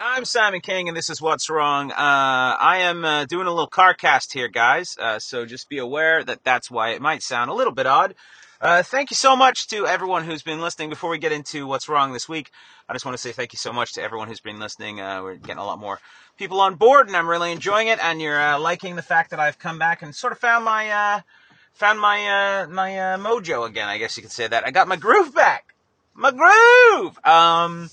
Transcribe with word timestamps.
I'm 0.00 0.24
Simon 0.24 0.60
King, 0.60 0.86
and 0.86 0.96
this 0.96 1.10
is 1.10 1.20
What's 1.20 1.50
Wrong. 1.50 1.90
Uh, 1.90 1.96
I 1.96 2.82
am 2.82 3.04
uh, 3.04 3.24
doing 3.24 3.48
a 3.48 3.50
little 3.50 3.66
car 3.66 3.94
cast 3.94 4.32
here, 4.32 4.46
guys, 4.46 4.96
uh, 4.96 5.18
so 5.18 5.44
just 5.44 5.68
be 5.68 5.78
aware 5.78 6.22
that 6.22 6.44
that's 6.44 6.70
why 6.70 6.90
it 6.90 7.02
might 7.02 7.20
sound 7.20 7.50
a 7.50 7.54
little 7.54 7.72
bit 7.72 7.84
odd. 7.84 8.14
Uh, 8.60 8.84
thank 8.84 9.10
you 9.10 9.16
so 9.16 9.34
much 9.34 9.66
to 9.66 9.88
everyone 9.88 10.22
who's 10.22 10.44
been 10.44 10.60
listening. 10.60 10.88
Before 10.88 11.10
we 11.10 11.18
get 11.18 11.32
into 11.32 11.66
what's 11.66 11.88
wrong 11.88 12.12
this 12.12 12.28
week, 12.28 12.52
I 12.88 12.92
just 12.92 13.04
want 13.04 13.16
to 13.16 13.20
say 13.20 13.32
thank 13.32 13.52
you 13.52 13.56
so 13.56 13.72
much 13.72 13.94
to 13.94 14.00
everyone 14.00 14.28
who's 14.28 14.38
been 14.38 14.60
listening. 14.60 15.00
Uh, 15.00 15.20
we're 15.20 15.34
getting 15.34 15.58
a 15.58 15.66
lot 15.66 15.80
more 15.80 15.98
people 16.36 16.60
on 16.60 16.76
board, 16.76 17.08
and 17.08 17.16
I'm 17.16 17.28
really 17.28 17.50
enjoying 17.50 17.88
it. 17.88 17.98
And 18.00 18.22
you're 18.22 18.40
uh, 18.40 18.56
liking 18.56 18.94
the 18.94 19.02
fact 19.02 19.30
that 19.30 19.40
I've 19.40 19.58
come 19.58 19.80
back 19.80 20.02
and 20.02 20.14
sort 20.14 20.32
of 20.32 20.38
found 20.38 20.64
my 20.64 21.24
found 21.72 21.98
my 21.98 22.66
my 22.70 22.90
mojo 23.18 23.66
again. 23.66 23.88
I 23.88 23.98
guess 23.98 24.16
you 24.16 24.22
could 24.22 24.30
say 24.30 24.46
that. 24.46 24.64
I 24.64 24.70
got 24.70 24.86
my 24.86 24.96
groove 24.96 25.34
back. 25.34 25.74
My 26.14 26.30
groove. 26.30 27.18
Um, 27.26 27.90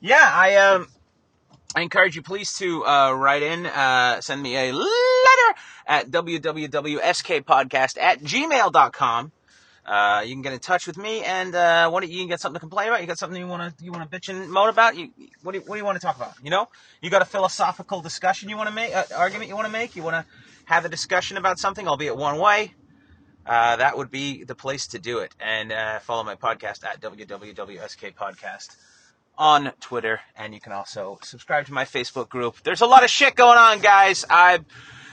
yeah, 0.00 0.30
I 0.32 0.54
um 0.54 0.86
I 1.74 1.82
encourage 1.82 2.16
you 2.16 2.22
please 2.22 2.52
to 2.54 2.84
uh, 2.84 3.12
write 3.12 3.42
in, 3.42 3.64
uh, 3.64 4.20
send 4.20 4.42
me 4.42 4.56
a 4.56 4.72
letter 4.72 4.88
at 5.86 6.10
www.skpodcast 6.10 7.96
at 8.00 8.20
gmail.com. 8.20 9.32
Uh, 9.86 10.22
you 10.26 10.34
can 10.34 10.42
get 10.42 10.52
in 10.52 10.58
touch 10.58 10.88
with 10.88 10.98
me, 10.98 11.22
and 11.22 11.54
uh, 11.54 11.88
what 11.88 12.06
you 12.08 12.18
can 12.18 12.28
get 12.28 12.40
something 12.40 12.56
to 12.56 12.60
complain 12.60 12.88
about. 12.88 13.00
You 13.00 13.06
got 13.06 13.18
something 13.18 13.40
you 13.40 13.46
want 13.46 13.78
to 13.78 13.84
you 13.84 13.92
want 13.92 14.10
to 14.10 14.18
bitch 14.18 14.28
and 14.28 14.50
moan 14.50 14.68
about. 14.68 14.96
You 14.96 15.10
what 15.42 15.52
do 15.52 15.58
you, 15.58 15.64
what 15.64 15.76
do 15.76 15.78
you 15.78 15.84
want 15.84 15.98
to 15.98 16.04
talk 16.04 16.16
about? 16.16 16.34
You 16.42 16.50
know, 16.50 16.68
you 17.00 17.08
got 17.08 17.22
a 17.22 17.24
philosophical 17.24 18.00
discussion 18.00 18.48
you 18.48 18.56
want 18.56 18.68
to 18.68 18.74
make, 18.74 18.94
uh, 18.94 19.04
argument 19.16 19.48
you 19.48 19.54
want 19.54 19.66
to 19.66 19.72
make. 19.72 19.96
You 19.96 20.02
want 20.02 20.14
to 20.14 20.26
have 20.66 20.84
a 20.84 20.88
discussion 20.88 21.36
about 21.36 21.58
something, 21.58 21.88
albeit 21.88 22.16
one 22.16 22.38
way. 22.38 22.74
Uh, 23.46 23.76
that 23.76 23.96
would 23.96 24.10
be 24.10 24.44
the 24.44 24.54
place 24.54 24.88
to 24.88 24.98
do 24.98 25.20
it. 25.20 25.34
And 25.40 25.72
uh, 25.72 26.00
follow 26.00 26.24
my 26.24 26.34
podcast 26.34 26.84
at 26.84 27.00
www.skpodcast 27.00 28.76
on 29.40 29.72
Twitter, 29.80 30.20
and 30.36 30.52
you 30.52 30.60
can 30.60 30.70
also 30.70 31.18
subscribe 31.22 31.64
to 31.64 31.72
my 31.72 31.86
Facebook 31.86 32.28
group. 32.28 32.62
There's 32.62 32.82
a 32.82 32.86
lot 32.86 33.04
of 33.04 33.10
shit 33.10 33.34
going 33.34 33.56
on, 33.56 33.80
guys. 33.80 34.26
I 34.28 34.58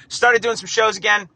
started 0.09 0.41
doing 0.41 0.57
some 0.57 0.67
shows 0.67 0.97
again, 0.97 1.29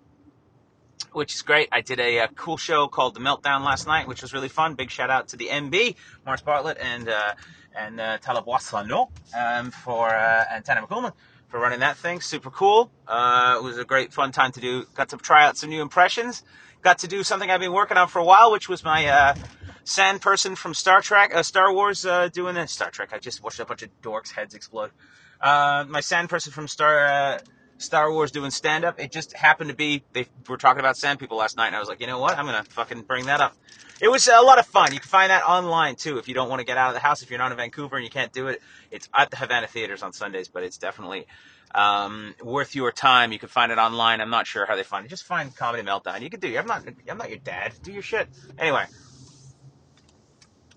which 1.13 1.33
is 1.33 1.41
great. 1.41 1.69
I 1.71 1.79
did 1.79 2.01
a, 2.01 2.17
a, 2.17 2.27
cool 2.27 2.57
show 2.57 2.89
called 2.89 3.15
The 3.15 3.21
Meltdown 3.21 3.63
last 3.63 3.87
night, 3.87 4.09
which 4.09 4.21
was 4.21 4.33
really 4.33 4.49
fun. 4.49 4.75
Big 4.75 4.91
shout 4.91 5.09
out 5.09 5.29
to 5.29 5.37
the 5.37 5.47
MB, 5.47 5.95
Morris 6.25 6.41
Bartlett, 6.41 6.79
and 6.79 7.07
uh, 7.07 7.33
and 7.73 8.01
uh, 8.01 8.17
Talib 8.17 8.43
um, 8.49 9.71
for 9.71 10.09
uh, 10.09 10.43
and 10.51 10.65
Tanner 10.65 10.81
McCoolman 10.81 11.13
for 11.47 11.61
running 11.61 11.79
that 11.79 11.95
thing. 11.95 12.19
Super 12.19 12.51
cool. 12.51 12.91
Uh, 13.07 13.55
it 13.57 13.63
was 13.63 13.77
a 13.77 13.85
great 13.85 14.11
fun 14.11 14.33
time 14.33 14.51
to 14.51 14.59
do. 14.59 14.83
Got 14.95 15.07
to 15.09 15.17
try 15.17 15.45
out 15.45 15.55
some 15.55 15.69
new 15.69 15.81
impressions. 15.81 16.43
Got 16.81 16.99
to 16.99 17.07
do 17.07 17.23
something 17.23 17.49
I've 17.49 17.61
been 17.61 17.71
working 17.71 17.95
on 17.95 18.09
for 18.09 18.19
a 18.19 18.25
while, 18.25 18.51
which 18.51 18.67
was 18.67 18.83
my 18.83 19.05
uh, 19.05 19.35
sand 19.83 20.21
person 20.21 20.55
from 20.55 20.73
Star 20.73 21.01
Trek, 21.01 21.33
uh, 21.33 21.43
Star 21.43 21.73
Wars, 21.73 22.05
uh, 22.05 22.29
doing 22.29 22.55
this. 22.55 22.71
Star 22.71 22.91
Trek. 22.91 23.09
I 23.13 23.19
just 23.19 23.43
watched 23.43 23.59
a 23.59 23.65
bunch 23.65 23.83
of 23.83 23.89
dorks' 24.01 24.31
heads 24.31 24.53
explode. 24.53 24.91
Uh, 25.39 25.85
my 25.87 26.01
sand 26.01 26.29
person 26.29 26.51
from 26.51 26.67
Star 26.67 27.05
uh, 27.05 27.39
Star 27.77 28.11
Wars 28.11 28.31
doing 28.31 28.51
stand 28.51 28.85
up. 28.85 28.99
It 28.99 29.11
just 29.11 29.33
happened 29.33 29.69
to 29.69 29.75
be 29.75 30.03
they 30.13 30.27
were 30.47 30.57
talking 30.57 30.79
about 30.79 30.97
sand 30.97 31.19
people 31.19 31.37
last 31.37 31.57
night, 31.57 31.67
and 31.67 31.75
I 31.75 31.79
was 31.79 31.89
like, 31.89 31.99
you 31.99 32.07
know 32.07 32.19
what? 32.19 32.37
I'm 32.37 32.45
gonna 32.45 32.63
fucking 32.63 33.01
bring 33.03 33.25
that 33.25 33.41
up. 33.41 33.55
It 33.99 34.09
was 34.09 34.27
a 34.27 34.41
lot 34.41 34.57
of 34.57 34.65
fun. 34.65 34.93
You 34.93 34.99
can 34.99 35.07
find 35.09 35.29
that 35.29 35.43
online 35.43 35.95
too 35.95 36.17
if 36.17 36.27
you 36.27 36.33
don't 36.33 36.49
want 36.49 36.59
to 36.59 36.65
get 36.65 36.77
out 36.77 36.89
of 36.89 36.93
the 36.93 36.99
house. 36.99 37.21
If 37.21 37.29
you're 37.29 37.39
not 37.39 37.51
in 37.51 37.57
Vancouver 37.57 37.95
and 37.95 38.03
you 38.03 38.09
can't 38.11 38.31
do 38.31 38.47
it, 38.47 38.61
it's 38.89 39.09
at 39.13 39.29
the 39.29 39.37
Havana 39.37 39.67
Theaters 39.67 40.03
on 40.03 40.13
Sundays, 40.13 40.47
but 40.47 40.63
it's 40.63 40.77
definitely 40.77 41.27
um, 41.73 42.35
worth 42.43 42.75
your 42.75 42.91
time. 42.91 43.31
You 43.31 43.39
can 43.39 43.49
find 43.49 43.71
it 43.71 43.77
online. 43.77 44.21
I'm 44.21 44.29
not 44.29 44.47
sure 44.47 44.65
how 44.65 44.75
they 44.75 44.83
find 44.83 45.05
it. 45.05 45.09
Just 45.09 45.23
find 45.23 45.55
Comedy 45.55 45.83
Meltdown. 45.83 46.21
You 46.21 46.29
can 46.29 46.39
do. 46.39 46.55
I'm 46.57 46.67
not. 46.67 46.83
I'm 47.09 47.17
not 47.17 47.29
your 47.29 47.39
dad. 47.39 47.73
Do 47.81 47.91
your 47.91 48.03
shit. 48.03 48.27
Anyway. 48.57 48.85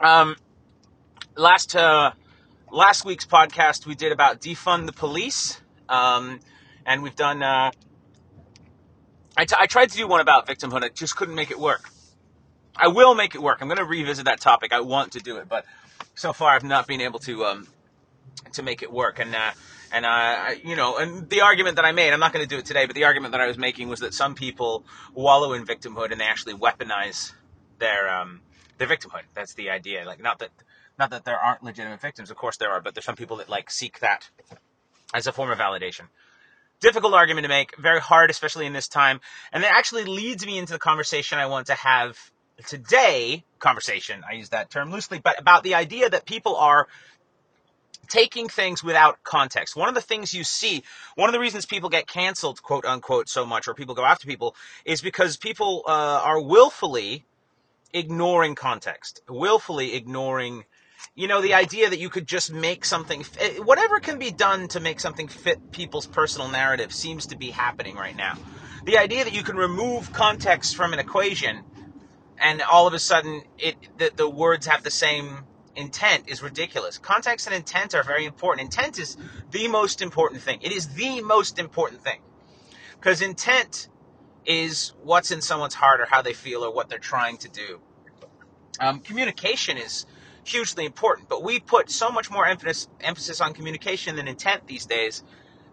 Um, 0.00 0.37
last 1.37 1.77
uh, 1.77 2.12
last 2.70 3.05
week's 3.05 3.27
podcast 3.27 3.87
we 3.87 3.95
did 3.95 4.12
about 4.12 4.41
defund 4.41 4.86
the 4.86 4.92
police, 4.92 5.61
um, 5.89 6.41
and 6.84 7.03
we've 7.03 7.17
done. 7.17 7.42
Uh, 7.42 7.70
I, 9.36 9.45
t- 9.45 9.56
I 9.59 9.67
tried 9.67 9.91
to 9.91 9.97
do 9.97 10.06
one 10.06 10.20
about 10.20 10.47
victimhood. 10.47 10.84
I 10.84 10.89
just 10.89 11.17
couldn't 11.17 11.34
make 11.34 11.51
it 11.51 11.59
work. 11.59 11.91
I 12.77 12.89
will 12.89 13.14
make 13.14 13.35
it 13.35 13.42
work. 13.42 13.58
I'm 13.61 13.68
going 13.68 13.79
to 13.79 13.85
revisit 13.85 14.24
that 14.27 14.41
topic. 14.41 14.73
I 14.73 14.80
want 14.80 15.13
to 15.13 15.20
do 15.20 15.36
it, 15.36 15.48
but 15.48 15.64
so 16.14 16.33
far 16.33 16.51
I've 16.51 16.64
not 16.64 16.86
been 16.86 17.01
able 17.01 17.18
to 17.20 17.45
um, 17.45 17.68
to 18.52 18.63
make 18.63 18.83
it 18.83 18.92
work. 18.92 19.20
And 19.20 19.35
uh, 19.35 19.52
and 19.92 20.05
uh, 20.05 20.51
you 20.64 20.74
know, 20.74 20.97
and 20.98 21.29
the 21.30 21.42
argument 21.42 21.77
that 21.77 21.85
I 21.85 21.92
made, 21.92 22.13
I'm 22.13 22.20
not 22.20 22.33
going 22.33 22.45
to 22.45 22.48
do 22.48 22.58
it 22.58 22.67
today, 22.67 22.86
but 22.86 22.97
the 22.97 23.05
argument 23.05 23.33
that 23.33 23.41
I 23.41 23.47
was 23.47 23.58
making 23.58 23.89
was 23.89 24.01
that 24.01 24.13
some 24.13 24.35
people 24.35 24.85
wallow 25.14 25.52
in 25.52 25.64
victimhood 25.64 26.11
and 26.11 26.20
they 26.20 26.24
actually 26.24 26.55
weaponize 26.55 27.33
their 27.79 28.08
um, 28.08 28.41
their 28.79 28.89
victimhood. 28.89 29.23
That's 29.35 29.55
the 29.55 29.70
idea. 29.70 30.05
Like 30.05 30.23
not 30.23 30.39
that 30.40 30.51
not 30.98 31.11
that 31.11 31.24
there 31.24 31.39
aren't 31.39 31.62
legitimate 31.62 32.01
victims. 32.01 32.30
Of 32.30 32.36
course 32.36 32.57
there 32.57 32.70
are, 32.70 32.80
but 32.80 32.95
there's 32.95 33.05
some 33.05 33.17
people 33.17 33.39
that 33.39 33.48
like 33.48 33.70
seek 33.70 34.01
that 34.01 34.29
as 35.12 35.27
a 35.27 35.33
form 35.33 35.51
of 35.51 35.58
validation. 35.58 36.08
Difficult 36.80 37.14
argument 37.14 37.45
to 37.45 37.48
make, 37.48 37.77
very 37.79 38.01
hard, 38.01 38.30
especially 38.30 38.67
in 38.67 38.73
this 38.73 38.89
time, 38.89 39.20
and 39.52 39.62
that 39.62 39.74
actually 39.74 40.05
leads 40.05 40.45
me 40.45 40.58
into 40.58 40.73
the 40.73 40.79
conversation 40.79 41.39
I 41.39 41.46
want 41.46 41.68
to 41.68 41.74
have 41.74 42.18
today. 42.67 43.45
Conversation, 43.58 44.23
I 44.29 44.35
use 44.35 44.51
that 44.51 44.70
term 44.70 44.91
loosely, 44.91 45.18
but 45.18 45.41
about 45.41 45.62
the 45.62 45.77
idea 45.77 46.11
that 46.11 46.27
people 46.27 46.56
are 46.56 46.89
taking 48.08 48.48
things 48.48 48.83
without 48.85 49.23
context. 49.24 49.77
One 49.77 49.89
of 49.89 49.95
the 49.95 50.01
things 50.01 50.35
you 50.35 50.45
see, 50.45 50.83
one 51.14 51.29
of 51.29 51.33
the 51.33 51.41
reasons 51.41 51.64
people 51.64 51.89
get 51.89 52.06
canceled, 52.06 52.62
quote 52.62 52.85
unquote, 52.85 53.29
so 53.29 53.46
much, 53.46 53.67
or 53.67 53.74
people 53.74 53.95
go 53.95 54.05
after 54.05 54.27
people, 54.27 54.55
is 54.85 55.01
because 55.01 55.36
people 55.36 55.85
uh, 55.86 56.20
are 56.23 56.41
willfully 56.41 57.24
ignoring 57.94 58.56
context, 58.56 59.22
willfully 59.28 59.94
ignoring, 59.94 60.64
you 61.14 61.28
know, 61.28 61.40
the 61.40 61.55
idea 61.55 61.88
that 61.88 61.98
you 61.98 62.10
could 62.10 62.27
just 62.27 62.52
make 62.52 62.84
something, 62.84 63.24
eh, 63.38 63.58
whatever 63.58 64.00
can 64.00 64.18
be 64.18 64.30
done 64.30 64.68
to 64.68 64.80
make 64.80 65.00
something 65.00 65.28
fit 65.28 65.70
people's 65.70 66.06
personal 66.06 66.48
narrative 66.48 66.92
seems 66.92 67.27
to 67.27 67.36
be 67.36 67.50
happening 67.50 67.94
right 67.94 68.16
now. 68.16 68.36
The 68.84 68.98
idea 68.98 69.24
that 69.24 69.32
you 69.32 69.42
can 69.42 69.56
remove 69.56 70.12
context 70.12 70.77
from 70.77 70.92
an 70.92 70.98
equation 70.98 71.60
and 72.38 72.60
all 72.62 72.86
of 72.86 72.94
a 72.94 72.98
sudden 72.98 73.42
it 73.58 73.77
the, 73.96 74.11
the 74.14 74.28
words 74.28 74.66
have 74.66 74.82
the 74.82 74.90
same 74.90 75.44
intent 75.76 76.24
is 76.28 76.42
ridiculous. 76.42 76.98
Context 76.98 77.46
and 77.46 77.55
intent 77.55 77.94
are 77.94 78.02
very 78.02 78.26
important. 78.26 78.64
Intent 78.66 78.98
is 78.98 79.16
the 79.50 79.68
most 79.68 80.02
important 80.02 80.42
thing. 80.42 80.58
It 80.62 80.72
is 80.72 80.88
the 80.88 81.22
most 81.22 81.58
important 81.58 82.02
thing. 82.02 82.20
Because 82.96 83.22
intent 83.22 83.88
is 84.46 84.92
what's 85.02 85.30
in 85.30 85.40
someone's 85.40 85.74
heart 85.74 86.00
or 86.00 86.06
how 86.06 86.22
they 86.22 86.32
feel 86.32 86.64
or 86.64 86.72
what 86.72 86.88
they're 86.88 86.98
trying 86.98 87.36
to 87.38 87.48
do. 87.48 87.80
Um, 88.80 89.00
communication 89.00 89.78
is 89.78 90.06
hugely 90.44 90.84
important, 90.84 91.28
but 91.28 91.42
we 91.42 91.60
put 91.60 91.90
so 91.90 92.10
much 92.10 92.30
more 92.30 92.46
emphasis 92.46 92.88
emphasis 93.00 93.40
on 93.40 93.55
communication 93.55 94.16
than 94.16 94.28
intent 94.28 94.66
these 94.66 94.86
days 94.86 95.22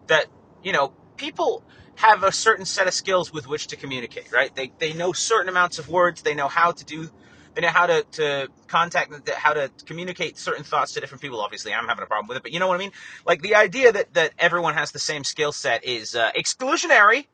that 0.07 0.27
you 0.63 0.71
know 0.71 0.93
people 1.17 1.63
have 1.95 2.23
a 2.23 2.31
certain 2.31 2.65
set 2.65 2.87
of 2.87 2.93
skills 2.93 3.33
with 3.33 3.47
which 3.47 3.67
to 3.67 3.75
communicate. 3.75 4.31
Right? 4.31 4.55
They 4.55 4.71
they 4.79 4.93
know 4.93 5.13
certain 5.13 5.49
amounts 5.49 5.79
of 5.79 5.89
words. 5.89 6.21
They 6.21 6.35
know 6.35 6.47
how 6.47 6.71
to 6.71 6.85
do. 6.85 7.09
They 7.53 7.61
know 7.61 7.69
how 7.69 7.85
to, 7.85 8.05
to 8.11 8.47
contact, 8.67 9.29
how 9.29 9.53
to 9.53 9.69
communicate 9.85 10.37
certain 10.37 10.63
thoughts 10.63 10.93
to 10.93 11.01
different 11.01 11.21
people. 11.21 11.41
Obviously, 11.41 11.73
I'm 11.73 11.85
having 11.85 12.03
a 12.03 12.07
problem 12.07 12.27
with 12.27 12.37
it, 12.37 12.43
but 12.43 12.53
you 12.53 12.59
know 12.59 12.67
what 12.67 12.75
I 12.75 12.77
mean? 12.77 12.93
Like 13.25 13.41
the 13.41 13.55
idea 13.55 13.91
that, 13.91 14.13
that 14.13 14.31
everyone 14.39 14.73
has 14.75 14.93
the 14.93 14.99
same 14.99 15.25
skill 15.25 15.51
set 15.51 15.83
is 15.83 16.15
uh, 16.15 16.31
exclusionary, 16.31 17.27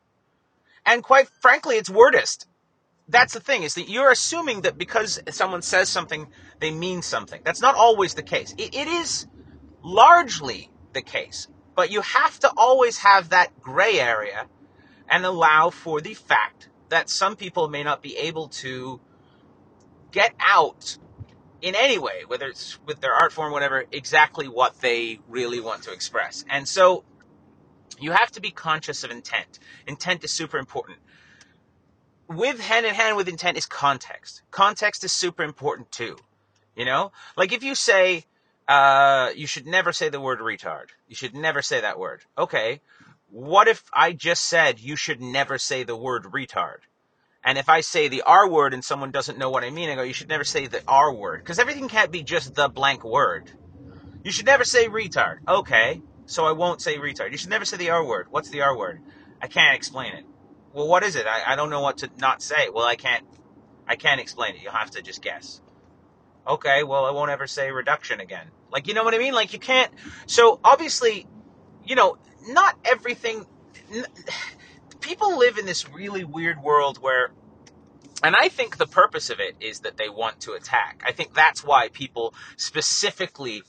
and 0.88 1.02
quite 1.02 1.28
frankly, 1.28 1.76
it's 1.76 1.90
wordist. 1.90 2.46
That's 3.08 3.34
the 3.34 3.40
thing 3.40 3.62
is 3.62 3.74
that 3.74 3.88
you're 3.88 4.10
assuming 4.10 4.62
that 4.62 4.76
because 4.76 5.20
someone 5.30 5.62
says 5.62 5.88
something, 5.88 6.28
they 6.60 6.70
mean 6.70 7.02
something. 7.02 7.40
That's 7.44 7.60
not 7.60 7.74
always 7.74 8.14
the 8.14 8.22
case. 8.22 8.54
it, 8.58 8.74
it 8.74 8.88
is 8.88 9.26
largely 9.82 10.70
the 10.94 11.02
case, 11.02 11.46
but 11.76 11.90
you 11.90 12.00
have 12.00 12.38
to 12.40 12.52
always 12.56 12.98
have 12.98 13.28
that 13.28 13.60
gray 13.60 14.00
area 14.00 14.46
and 15.08 15.24
allow 15.24 15.70
for 15.70 16.00
the 16.00 16.14
fact 16.14 16.68
that 16.88 17.10
some 17.10 17.36
people 17.36 17.68
may 17.68 17.82
not 17.82 18.02
be 18.02 18.16
able 18.16 18.48
to 18.48 19.00
get 20.10 20.34
out 20.40 20.96
in 21.60 21.74
any 21.74 21.98
way, 21.98 22.22
whether 22.26 22.46
it's 22.46 22.78
with 22.86 23.00
their 23.00 23.12
art 23.12 23.32
form, 23.32 23.52
whatever, 23.52 23.84
exactly 23.92 24.48
what 24.48 24.80
they 24.80 25.20
really 25.28 25.60
want 25.60 25.82
to 25.82 25.92
express. 25.92 26.44
And 26.48 26.66
so 26.66 27.04
you 28.00 28.12
have 28.12 28.30
to 28.32 28.40
be 28.40 28.50
conscious 28.50 29.04
of 29.04 29.10
intent. 29.10 29.58
Intent 29.86 30.24
is 30.24 30.30
super 30.30 30.58
important. 30.58 30.98
With 32.28 32.60
hand 32.60 32.86
in 32.86 32.94
hand 32.94 33.16
with 33.16 33.28
intent 33.28 33.56
is 33.56 33.66
context. 33.66 34.42
Context 34.50 35.04
is 35.04 35.12
super 35.12 35.42
important 35.42 35.90
too. 35.90 36.16
You 36.76 36.84
know, 36.84 37.12
like 37.36 37.52
if 37.52 37.64
you 37.64 37.74
say, 37.74 38.24
uh, 38.68 39.30
you 39.34 39.46
should 39.46 39.66
never 39.66 39.92
say 39.92 40.10
the 40.10 40.20
word 40.20 40.40
retard. 40.40 40.90
You 41.08 41.16
should 41.16 41.34
never 41.34 41.62
say 41.62 41.80
that 41.80 41.98
word. 41.98 42.22
Okay. 42.36 42.80
What 43.30 43.66
if 43.66 43.82
I 43.92 44.12
just 44.12 44.44
said 44.44 44.78
you 44.78 44.94
should 44.94 45.20
never 45.20 45.58
say 45.58 45.82
the 45.82 45.96
word 45.96 46.24
retard? 46.24 46.78
And 47.42 47.56
if 47.56 47.68
I 47.68 47.80
say 47.80 48.08
the 48.08 48.22
R 48.22 48.48
word 48.48 48.74
and 48.74 48.84
someone 48.84 49.10
doesn't 49.10 49.38
know 49.38 49.50
what 49.50 49.64
I 49.64 49.70
mean, 49.70 49.90
I 49.90 49.94
go, 49.94 50.02
you 50.02 50.12
should 50.12 50.28
never 50.28 50.44
say 50.44 50.66
the 50.66 50.82
R 50.86 51.12
word. 51.12 51.40
Because 51.40 51.58
everything 51.58 51.88
can't 51.88 52.12
be 52.12 52.22
just 52.22 52.54
the 52.54 52.68
blank 52.68 53.04
word. 53.04 53.50
You 54.22 54.32
should 54.32 54.46
never 54.46 54.64
say 54.64 54.88
retard. 54.88 55.38
Okay 55.48 56.02
so 56.28 56.44
I 56.44 56.52
won't 56.52 56.82
say 56.82 56.98
retard. 56.98 57.32
You 57.32 57.38
should 57.38 57.50
never 57.50 57.64
say 57.64 57.78
the 57.78 57.90
R 57.90 58.04
word. 58.04 58.26
What's 58.30 58.50
the 58.50 58.60
R 58.60 58.76
word? 58.76 59.00
I 59.40 59.46
can't 59.46 59.74
explain 59.74 60.12
it. 60.12 60.24
Well, 60.72 60.86
what 60.86 61.02
is 61.02 61.16
it? 61.16 61.26
I, 61.26 61.52
I 61.52 61.56
don't 61.56 61.70
know 61.70 61.80
what 61.80 61.98
to 61.98 62.10
not 62.18 62.42
say. 62.42 62.68
Well, 62.68 62.84
I 62.84 62.96
can't. 62.96 63.24
I 63.86 63.96
can't 63.96 64.20
explain 64.20 64.54
it. 64.54 64.62
You'll 64.62 64.72
have 64.72 64.90
to 64.92 65.02
just 65.02 65.22
guess. 65.22 65.62
Okay, 66.46 66.82
well, 66.82 67.06
I 67.06 67.10
won't 67.10 67.30
ever 67.30 67.46
say 67.46 67.70
reduction 67.70 68.20
again. 68.20 68.46
Like, 68.70 68.86
you 68.86 68.94
know 68.94 69.04
what 69.04 69.14
I 69.14 69.18
mean? 69.18 69.32
Like, 69.32 69.54
you 69.54 69.58
can't. 69.58 69.90
So, 70.26 70.60
obviously, 70.62 71.26
you 71.84 71.94
know, 71.94 72.18
not 72.46 72.76
everything. 72.84 73.46
People 75.00 75.38
live 75.38 75.56
in 75.56 75.64
this 75.64 75.88
really 75.88 76.24
weird 76.24 76.62
world 76.62 76.98
where 76.98 77.30
and 78.22 78.34
I 78.34 78.48
think 78.48 78.76
the 78.76 78.86
purpose 78.86 79.30
of 79.30 79.40
it 79.40 79.56
is 79.60 79.80
that 79.80 79.96
they 79.96 80.08
want 80.08 80.40
to 80.40 80.52
attack. 80.52 81.02
I 81.06 81.12
think 81.12 81.34
that's 81.34 81.62
why 81.62 81.88
people 81.88 82.34
specifically 82.56 83.62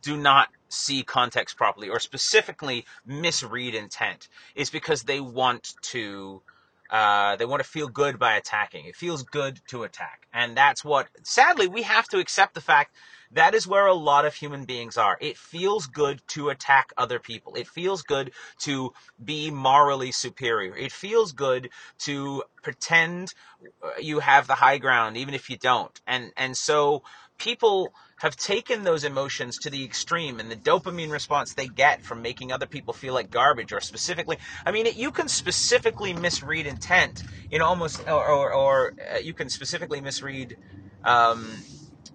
do 0.00 0.16
not 0.16 0.48
see 0.68 1.02
context 1.02 1.56
properly 1.56 1.88
or 1.88 2.00
specifically 2.00 2.84
misread 3.04 3.74
intent 3.74 4.28
is 4.54 4.70
because 4.70 5.02
they 5.02 5.20
want 5.20 5.74
to 5.82 6.42
uh, 6.90 7.36
they 7.36 7.44
want 7.44 7.62
to 7.62 7.68
feel 7.68 7.88
good 7.88 8.18
by 8.18 8.34
attacking. 8.34 8.86
It 8.86 8.96
feels 8.96 9.24
good 9.24 9.60
to 9.68 9.82
attack. 9.82 10.26
And 10.32 10.56
that's 10.56 10.84
what, 10.84 11.08
sadly, 11.24 11.66
we 11.66 11.82
have 11.82 12.06
to 12.08 12.18
accept 12.18 12.54
the 12.54 12.60
fact 12.60 12.94
that 13.32 13.54
is 13.54 13.66
where 13.66 13.86
a 13.86 13.94
lot 13.94 14.24
of 14.24 14.34
human 14.34 14.64
beings 14.64 14.96
are. 14.96 15.18
It 15.20 15.36
feels 15.36 15.86
good 15.86 16.22
to 16.28 16.50
attack 16.50 16.92
other 16.96 17.18
people. 17.18 17.54
It 17.56 17.66
feels 17.66 18.02
good 18.02 18.30
to 18.60 18.92
be 19.22 19.50
morally 19.50 20.12
superior. 20.12 20.76
It 20.76 20.92
feels 20.92 21.32
good 21.32 21.70
to 22.00 22.44
pretend 22.62 23.34
uh, 23.82 23.90
you 23.98 24.20
have 24.20 24.46
the 24.46 24.54
high 24.54 24.78
ground, 24.78 25.16
even 25.16 25.34
if 25.34 25.50
you 25.50 25.56
don't. 25.56 26.00
And, 26.06 26.32
and 26.36 26.56
so 26.56 27.02
people 27.36 27.92
have 28.18 28.36
taken 28.36 28.84
those 28.84 29.04
emotions 29.04 29.58
to 29.58 29.70
the 29.70 29.84
extreme 29.84 30.40
and 30.40 30.50
the 30.50 30.56
dopamine 30.56 31.10
response 31.10 31.54
they 31.54 31.68
get 31.68 32.02
from 32.02 32.22
making 32.22 32.50
other 32.50 32.66
people 32.66 32.94
feel 32.94 33.12
like 33.12 33.30
garbage 33.30 33.72
or 33.72 33.80
specifically 33.80 34.38
i 34.64 34.70
mean 34.70 34.86
you 34.96 35.10
can 35.10 35.28
specifically 35.28 36.12
misread 36.14 36.66
intent 36.66 37.22
in 37.50 37.60
almost 37.60 38.00
or, 38.08 38.26
or, 38.26 38.52
or 38.52 38.94
uh, 39.14 39.18
you 39.18 39.34
can 39.34 39.48
specifically 39.48 40.00
misread 40.00 40.56
um, 41.04 41.50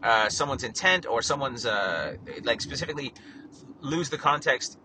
uh, 0.03 0.29
someone's 0.29 0.63
intent 0.63 1.05
or 1.05 1.21
someone's 1.21 1.65
uh, 1.65 2.15
like 2.43 2.61
specifically 2.61 3.13
lose 3.81 4.09
the 4.09 4.17
context 4.17 4.77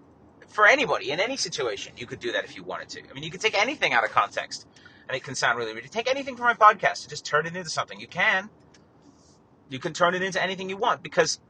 for 0.49 0.67
anybody 0.67 1.11
in 1.11 1.21
any 1.21 1.37
situation. 1.37 1.93
You 1.97 2.07
could 2.07 2.21
do 2.21 2.33
that 2.33 2.45
if 2.45 2.57
you 2.57 2.63
wanted 2.63 2.89
to. 2.91 3.03
I 3.11 3.13
mean 3.15 3.25
you 3.25 3.31
could 3.31 3.41
take 3.41 3.61
anything 3.61 3.93
out 3.93 4.05
of 4.05 4.11
context 4.11 4.67
and 5.09 5.17
it 5.17 5.23
can 5.23 5.35
sound 5.35 5.59
really 5.59 5.73
weird. 5.73 5.91
Take 5.91 6.09
anything 6.09 6.37
from 6.37 6.47
my 6.47 6.55
podcast 6.55 7.03
and 7.03 7.11
just 7.11 7.25
turn 7.25 7.47
it 7.47 7.57
into 7.57 7.71
something. 7.71 7.99
You 8.01 8.09
can 8.09 8.51
you 9.69 9.79
can 9.79 9.93
turn 9.93 10.15
it 10.15 10.23
into 10.23 10.43
anything 10.43 10.69
you 10.69 10.77
want 10.77 11.03
because 11.03 11.41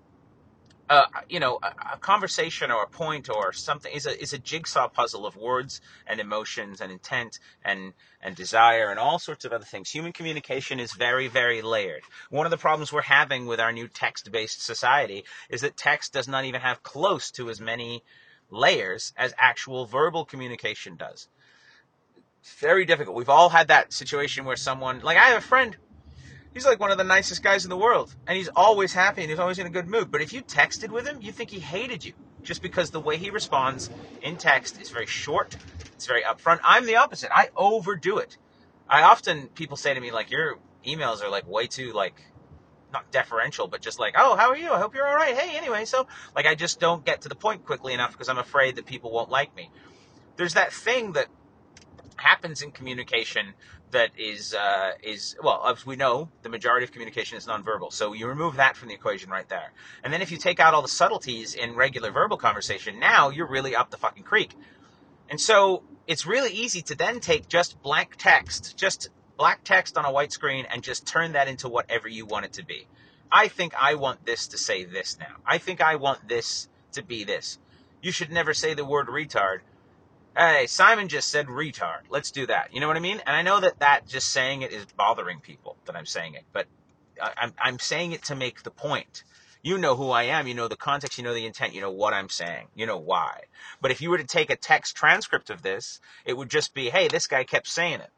uh, 0.88 1.06
you 1.28 1.40
know, 1.40 1.58
a, 1.62 1.94
a, 1.94 1.98
conversation 1.98 2.70
or 2.70 2.84
a 2.84 2.86
point 2.86 3.28
or 3.28 3.52
something 3.52 3.92
is 3.92 4.06
a 4.06 4.22
is 4.22 4.32
a 4.32 4.38
jigsaw 4.38 4.88
puzzle 4.88 5.26
of 5.26 5.36
words 5.36 5.80
and 6.06 6.20
emotions 6.20 6.80
and 6.80 6.92
intent 6.92 7.40
and 7.64 7.92
and 8.22 8.36
desire 8.36 8.90
and 8.90 8.98
all 8.98 9.18
sorts 9.18 9.44
of 9.44 9.52
other 9.52 9.64
things. 9.64 9.90
Human 9.90 10.12
communication 10.12 10.78
is 10.78 10.92
very 10.92 11.26
very 11.26 11.60
layered. 11.60 12.02
One 12.30 12.46
of 12.46 12.50
the 12.50 12.56
problems 12.56 12.92
we're 12.92 13.02
having 13.02 13.46
with 13.46 13.58
our 13.58 13.72
new 13.72 13.88
text 13.88 14.30
based 14.30 14.64
society 14.64 15.24
is 15.50 15.62
that 15.62 15.76
text 15.76 16.12
does 16.12 16.28
not 16.28 16.44
even 16.44 16.60
have 16.60 16.82
close 16.82 17.32
to 17.32 17.50
as 17.50 17.60
many 17.60 18.04
layers 18.50 19.12
as 19.16 19.34
actual 19.38 19.86
verbal 19.86 20.24
communication 20.24 20.96
does. 20.96 21.28
very 22.60 22.84
difficult. 22.84 23.16
We've 23.16 23.28
all 23.28 23.48
had 23.48 23.68
that 23.68 23.92
situation 23.92 24.44
where 24.44 24.54
someone, 24.54 25.00
like 25.00 25.16
I 25.16 25.30
have 25.30 25.38
a 25.38 25.46
friend 25.46 25.76
He's 26.56 26.64
like 26.64 26.80
one 26.80 26.90
of 26.90 26.96
the 26.96 27.04
nicest 27.04 27.42
guys 27.42 27.64
in 27.64 27.68
the 27.68 27.76
world, 27.76 28.16
and 28.26 28.34
he's 28.34 28.48
always 28.56 28.94
happy 28.94 29.20
and 29.20 29.28
he's 29.28 29.38
always 29.38 29.58
in 29.58 29.66
a 29.66 29.70
good 29.70 29.86
mood. 29.86 30.10
But 30.10 30.22
if 30.22 30.32
you 30.32 30.40
texted 30.40 30.88
with 30.88 31.06
him, 31.06 31.20
you 31.20 31.30
think 31.30 31.50
he 31.50 31.58
hated 31.58 32.02
you 32.02 32.14
just 32.42 32.62
because 32.62 32.90
the 32.90 32.98
way 32.98 33.18
he 33.18 33.28
responds 33.28 33.90
in 34.22 34.38
text 34.38 34.80
is 34.80 34.88
very 34.88 35.04
short, 35.04 35.54
it's 35.92 36.06
very 36.06 36.22
upfront. 36.22 36.60
I'm 36.64 36.86
the 36.86 36.96
opposite. 36.96 37.28
I 37.30 37.50
overdo 37.54 38.16
it. 38.16 38.38
I 38.88 39.02
often 39.02 39.48
people 39.48 39.76
say 39.76 39.92
to 39.92 40.00
me 40.00 40.10
like 40.12 40.30
your 40.30 40.56
emails 40.86 41.22
are 41.22 41.28
like 41.28 41.46
way 41.46 41.66
too 41.66 41.92
like 41.92 42.14
not 42.90 43.12
deferential, 43.12 43.68
but 43.68 43.82
just 43.82 44.00
like, 44.00 44.14
oh, 44.16 44.34
how 44.34 44.48
are 44.48 44.56
you? 44.56 44.72
I 44.72 44.78
hope 44.78 44.94
you're 44.94 45.06
all 45.06 45.14
right. 45.14 45.36
Hey, 45.36 45.58
anyway, 45.58 45.84
so 45.84 46.06
like 46.34 46.46
I 46.46 46.54
just 46.54 46.80
don't 46.80 47.04
get 47.04 47.20
to 47.20 47.28
the 47.28 47.34
point 47.34 47.66
quickly 47.66 47.92
enough 47.92 48.12
because 48.12 48.30
I'm 48.30 48.38
afraid 48.38 48.76
that 48.76 48.86
people 48.86 49.12
won't 49.12 49.28
like 49.28 49.54
me. 49.54 49.70
There's 50.38 50.54
that 50.54 50.72
thing 50.72 51.12
that 51.12 51.26
happens 52.16 52.62
in 52.62 52.70
communication 52.70 53.52
that 53.90 54.10
is 54.18 54.54
uh, 54.54 54.92
is 55.02 55.36
well, 55.42 55.62
as 55.66 55.86
we 55.86 55.96
know, 55.96 56.28
the 56.42 56.48
majority 56.48 56.84
of 56.84 56.92
communication 56.92 57.38
is 57.38 57.46
nonverbal. 57.46 57.92
So 57.92 58.12
you 58.12 58.26
remove 58.26 58.56
that 58.56 58.76
from 58.76 58.88
the 58.88 58.94
equation 58.94 59.30
right 59.30 59.48
there. 59.48 59.72
And 60.02 60.12
then 60.12 60.22
if 60.22 60.30
you 60.30 60.38
take 60.38 60.60
out 60.60 60.74
all 60.74 60.82
the 60.82 60.88
subtleties 60.88 61.54
in 61.54 61.74
regular 61.74 62.10
verbal 62.10 62.36
conversation, 62.36 62.98
now 62.98 63.30
you're 63.30 63.48
really 63.48 63.74
up 63.74 63.90
the 63.90 63.96
fucking 63.96 64.24
creek. 64.24 64.54
And 65.28 65.40
so 65.40 65.82
it's 66.06 66.26
really 66.26 66.52
easy 66.52 66.82
to 66.82 66.94
then 66.94 67.20
take 67.20 67.48
just 67.48 67.80
blank 67.82 68.16
text, 68.16 68.76
just 68.76 69.08
black 69.36 69.64
text 69.64 69.96
on 69.98 70.04
a 70.04 70.12
white 70.12 70.32
screen, 70.32 70.66
and 70.70 70.82
just 70.82 71.06
turn 71.06 71.32
that 71.32 71.48
into 71.48 71.68
whatever 71.68 72.08
you 72.08 72.26
want 72.26 72.44
it 72.44 72.52
to 72.54 72.64
be. 72.64 72.86
I 73.30 73.48
think 73.48 73.74
I 73.74 73.94
want 73.94 74.24
this 74.24 74.48
to 74.48 74.58
say 74.58 74.84
this 74.84 75.18
now. 75.18 75.36
I 75.44 75.58
think 75.58 75.80
I 75.80 75.96
want 75.96 76.28
this 76.28 76.68
to 76.92 77.02
be 77.02 77.24
this. 77.24 77.58
You 78.00 78.12
should 78.12 78.30
never 78.30 78.54
say 78.54 78.74
the 78.74 78.84
word 78.84 79.08
retard 79.08 79.60
hey, 80.36 80.66
Simon 80.66 81.08
just 81.08 81.28
said 81.30 81.46
retard. 81.46 82.00
Let's 82.10 82.30
do 82.30 82.46
that. 82.46 82.74
You 82.74 82.80
know 82.80 82.88
what 82.88 82.96
I 82.96 83.00
mean? 83.00 83.20
And 83.26 83.36
I 83.36 83.42
know 83.42 83.60
that 83.60 83.78
that 83.80 84.06
just 84.06 84.28
saying 84.30 84.62
it 84.62 84.72
is 84.72 84.86
bothering 84.96 85.40
people 85.40 85.76
that 85.86 85.96
I'm 85.96 86.06
saying 86.06 86.34
it, 86.34 86.44
but 86.52 86.66
I'm, 87.20 87.52
I'm 87.58 87.78
saying 87.78 88.12
it 88.12 88.22
to 88.24 88.34
make 88.36 88.62
the 88.62 88.70
point. 88.70 89.24
You 89.62 89.78
know 89.78 89.96
who 89.96 90.10
I 90.10 90.24
am. 90.24 90.46
You 90.46 90.54
know 90.54 90.68
the 90.68 90.76
context. 90.76 91.18
You 91.18 91.24
know 91.24 91.34
the 91.34 91.46
intent. 91.46 91.74
You 91.74 91.80
know 91.80 91.90
what 91.90 92.14
I'm 92.14 92.28
saying. 92.28 92.68
You 92.74 92.86
know 92.86 92.98
why. 92.98 93.42
But 93.80 93.90
if 93.90 94.00
you 94.00 94.10
were 94.10 94.18
to 94.18 94.24
take 94.24 94.50
a 94.50 94.56
text 94.56 94.94
transcript 94.94 95.50
of 95.50 95.62
this, 95.62 96.00
it 96.24 96.36
would 96.36 96.50
just 96.50 96.72
be, 96.74 96.90
hey, 96.90 97.08
this 97.08 97.26
guy 97.26 97.42
kept 97.42 97.66
saying 97.66 98.00
it. 98.00 98.10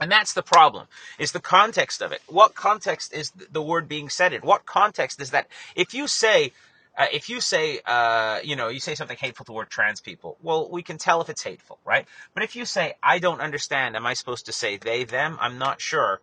And 0.00 0.10
that's 0.10 0.32
the 0.32 0.42
problem, 0.42 0.86
is 1.18 1.32
the 1.32 1.40
context 1.40 2.00
of 2.00 2.12
it. 2.12 2.22
What 2.26 2.54
context 2.54 3.12
is 3.12 3.30
the 3.30 3.62
word 3.62 3.88
being 3.88 4.08
said 4.08 4.32
in? 4.32 4.40
What 4.40 4.64
context 4.64 5.20
is 5.20 5.30
that? 5.30 5.48
If 5.76 5.92
you 5.92 6.08
say, 6.08 6.52
uh, 6.96 7.06
if 7.12 7.30
you 7.30 7.40
say, 7.40 7.80
uh, 7.86 8.40
you 8.44 8.56
know, 8.56 8.68
you 8.68 8.80
say 8.80 8.94
something 8.94 9.16
hateful 9.18 9.44
toward 9.44 9.70
trans 9.70 10.00
people, 10.00 10.36
well, 10.42 10.68
we 10.70 10.82
can 10.82 10.98
tell 10.98 11.22
if 11.22 11.30
it's 11.30 11.42
hateful, 11.42 11.78
right? 11.84 12.06
But 12.34 12.42
if 12.42 12.54
you 12.56 12.64
say, 12.66 12.94
I 13.02 13.18
don't 13.18 13.40
understand, 13.40 13.96
am 13.96 14.06
I 14.06 14.14
supposed 14.14 14.46
to 14.46 14.52
say 14.52 14.76
they, 14.76 15.04
them? 15.04 15.38
I'm 15.40 15.58
not 15.58 15.80
sure. 15.80 16.20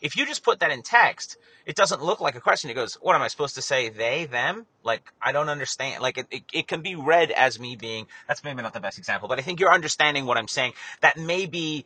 If 0.00 0.16
you 0.16 0.26
just 0.26 0.44
put 0.44 0.60
that 0.60 0.70
in 0.70 0.82
text, 0.82 1.36
it 1.66 1.76
doesn't 1.76 2.02
look 2.02 2.20
like 2.20 2.36
a 2.36 2.40
question. 2.40 2.70
It 2.70 2.74
goes, 2.74 2.94
what 2.94 3.14
am 3.14 3.22
I 3.22 3.28
supposed 3.28 3.56
to 3.56 3.62
say? 3.62 3.90
They, 3.90 4.24
them? 4.24 4.64
Like, 4.82 5.12
I 5.20 5.32
don't 5.32 5.50
understand. 5.50 6.02
Like, 6.02 6.16
it, 6.16 6.26
it, 6.30 6.42
it 6.52 6.68
can 6.68 6.80
be 6.80 6.94
read 6.94 7.30
as 7.30 7.60
me 7.60 7.76
being, 7.76 8.06
that's 8.26 8.42
maybe 8.42 8.62
not 8.62 8.72
the 8.72 8.80
best 8.80 8.96
example, 8.96 9.28
but 9.28 9.38
I 9.38 9.42
think 9.42 9.60
you're 9.60 9.72
understanding 9.72 10.24
what 10.24 10.38
I'm 10.38 10.48
saying. 10.48 10.72
That 11.02 11.18
may 11.18 11.46
be 11.46 11.84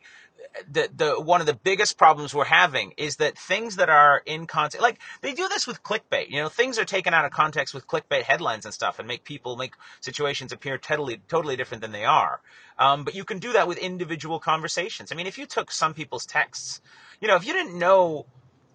the 0.69 0.89
the 0.95 1.21
one 1.21 1.41
of 1.41 1.47
the 1.47 1.53
biggest 1.53 1.97
problems 1.97 2.33
we're 2.33 2.45
having 2.45 2.93
is 2.97 3.17
that 3.17 3.37
things 3.37 3.77
that 3.77 3.89
are 3.89 4.21
in 4.25 4.45
context, 4.45 4.81
like 4.81 4.99
they 5.21 5.33
do 5.33 5.47
this 5.47 5.67
with 5.67 5.83
clickbait. 5.83 6.29
You 6.29 6.41
know, 6.41 6.49
things 6.49 6.77
are 6.79 6.85
taken 6.85 7.13
out 7.13 7.25
of 7.25 7.31
context 7.31 7.73
with 7.73 7.87
clickbait 7.87 8.23
headlines 8.23 8.65
and 8.65 8.73
stuff, 8.73 8.99
and 8.99 9.07
make 9.07 9.23
people 9.23 9.55
make 9.55 9.73
situations 10.01 10.51
appear 10.51 10.77
totally 10.77 11.21
totally 11.27 11.55
different 11.55 11.81
than 11.81 11.91
they 11.91 12.05
are. 12.05 12.41
Um, 12.77 13.03
but 13.03 13.15
you 13.15 13.23
can 13.23 13.39
do 13.39 13.53
that 13.53 13.67
with 13.67 13.77
individual 13.77 14.39
conversations. 14.39 15.11
I 15.11 15.15
mean, 15.15 15.27
if 15.27 15.37
you 15.37 15.45
took 15.45 15.71
some 15.71 15.93
people's 15.93 16.25
texts, 16.25 16.81
you 17.21 17.27
know, 17.27 17.35
if 17.35 17.45
you 17.45 17.53
didn't 17.53 17.77
know 17.77 18.25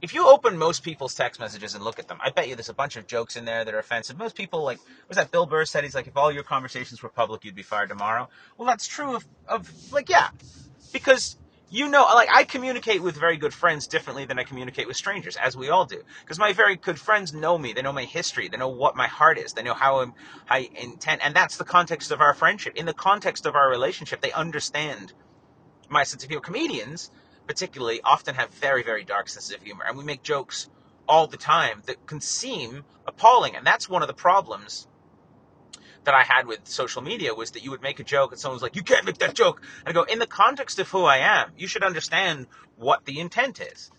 if 0.00 0.14
you 0.14 0.28
open 0.28 0.56
most 0.56 0.82
people's 0.82 1.14
text 1.14 1.40
messages 1.40 1.74
and 1.74 1.82
look 1.82 1.98
at 1.98 2.06
them, 2.08 2.18
I 2.24 2.30
bet 2.30 2.48
you 2.48 2.54
there's 2.54 2.68
a 2.68 2.74
bunch 2.74 2.96
of 2.96 3.06
jokes 3.06 3.36
in 3.36 3.44
there 3.44 3.64
that 3.64 3.74
are 3.74 3.78
offensive. 3.78 4.16
Most 4.16 4.36
people, 4.36 4.62
like, 4.62 4.78
was 5.08 5.16
that 5.16 5.30
Bill 5.30 5.46
Burr 5.46 5.64
said? 5.64 5.82
He's 5.84 5.94
like, 5.94 6.06
if 6.06 6.16
all 6.16 6.30
your 6.30 6.44
conversations 6.44 7.02
were 7.02 7.08
public, 7.08 7.44
you'd 7.44 7.56
be 7.56 7.62
fired 7.62 7.88
tomorrow. 7.88 8.28
Well, 8.56 8.68
that's 8.68 8.86
true 8.86 9.16
of, 9.16 9.26
of 9.48 9.92
like, 9.92 10.08
yeah, 10.08 10.28
because 10.92 11.36
you 11.70 11.88
know, 11.88 12.02
like 12.14 12.28
I 12.32 12.44
communicate 12.44 13.02
with 13.02 13.16
very 13.16 13.36
good 13.36 13.52
friends 13.52 13.86
differently 13.86 14.24
than 14.24 14.38
I 14.38 14.44
communicate 14.44 14.86
with 14.86 14.96
strangers, 14.96 15.36
as 15.36 15.56
we 15.56 15.68
all 15.68 15.84
do. 15.84 16.02
Because 16.20 16.38
my 16.38 16.52
very 16.52 16.76
good 16.76 16.98
friends 16.98 17.34
know 17.34 17.58
me, 17.58 17.72
they 17.72 17.82
know 17.82 17.92
my 17.92 18.04
history, 18.04 18.48
they 18.48 18.56
know 18.56 18.68
what 18.68 18.96
my 18.96 19.06
heart 19.06 19.38
is, 19.38 19.52
they 19.52 19.62
know 19.62 19.74
how 19.74 20.00
I'm, 20.00 20.14
I 20.48 20.70
intend, 20.74 21.22
and 21.22 21.34
that's 21.34 21.58
the 21.58 21.64
context 21.64 22.10
of 22.10 22.20
our 22.20 22.34
friendship. 22.34 22.74
In 22.76 22.86
the 22.86 22.94
context 22.94 23.44
of 23.44 23.54
our 23.54 23.68
relationship, 23.68 24.20
they 24.20 24.32
understand 24.32 25.12
my 25.90 26.04
sense 26.04 26.24
of 26.24 26.30
humor. 26.30 26.42
Comedians, 26.42 27.10
particularly, 27.46 28.00
often 28.02 28.34
have 28.34 28.50
very, 28.50 28.82
very 28.82 29.04
dark 29.04 29.28
senses 29.28 29.54
of 29.54 29.62
humor, 29.62 29.84
and 29.86 29.98
we 29.98 30.04
make 30.04 30.22
jokes 30.22 30.70
all 31.06 31.26
the 31.26 31.36
time 31.36 31.82
that 31.86 32.06
can 32.06 32.20
seem 32.20 32.84
appalling, 33.06 33.56
and 33.56 33.66
that's 33.66 33.88
one 33.88 34.02
of 34.02 34.08
the 34.08 34.14
problems 34.14 34.86
that 36.04 36.14
I 36.14 36.22
had 36.22 36.46
with 36.46 36.66
social 36.66 37.02
media 37.02 37.34
was 37.34 37.52
that 37.52 37.64
you 37.64 37.70
would 37.70 37.82
make 37.82 38.00
a 38.00 38.04
joke 38.04 38.32
and 38.32 38.40
someone's 38.40 38.62
like, 38.62 38.76
you 38.76 38.82
can't 38.82 39.04
make 39.04 39.18
that 39.18 39.34
joke. 39.34 39.62
And 39.84 39.88
I 39.88 39.92
go, 39.92 40.02
in 40.04 40.18
the 40.18 40.26
context 40.26 40.78
of 40.78 40.88
who 40.88 41.04
I 41.04 41.18
am, 41.18 41.52
you 41.56 41.66
should 41.66 41.82
understand 41.82 42.46
what 42.76 43.04
the 43.04 43.20
intent 43.20 43.60
is. 43.60 43.90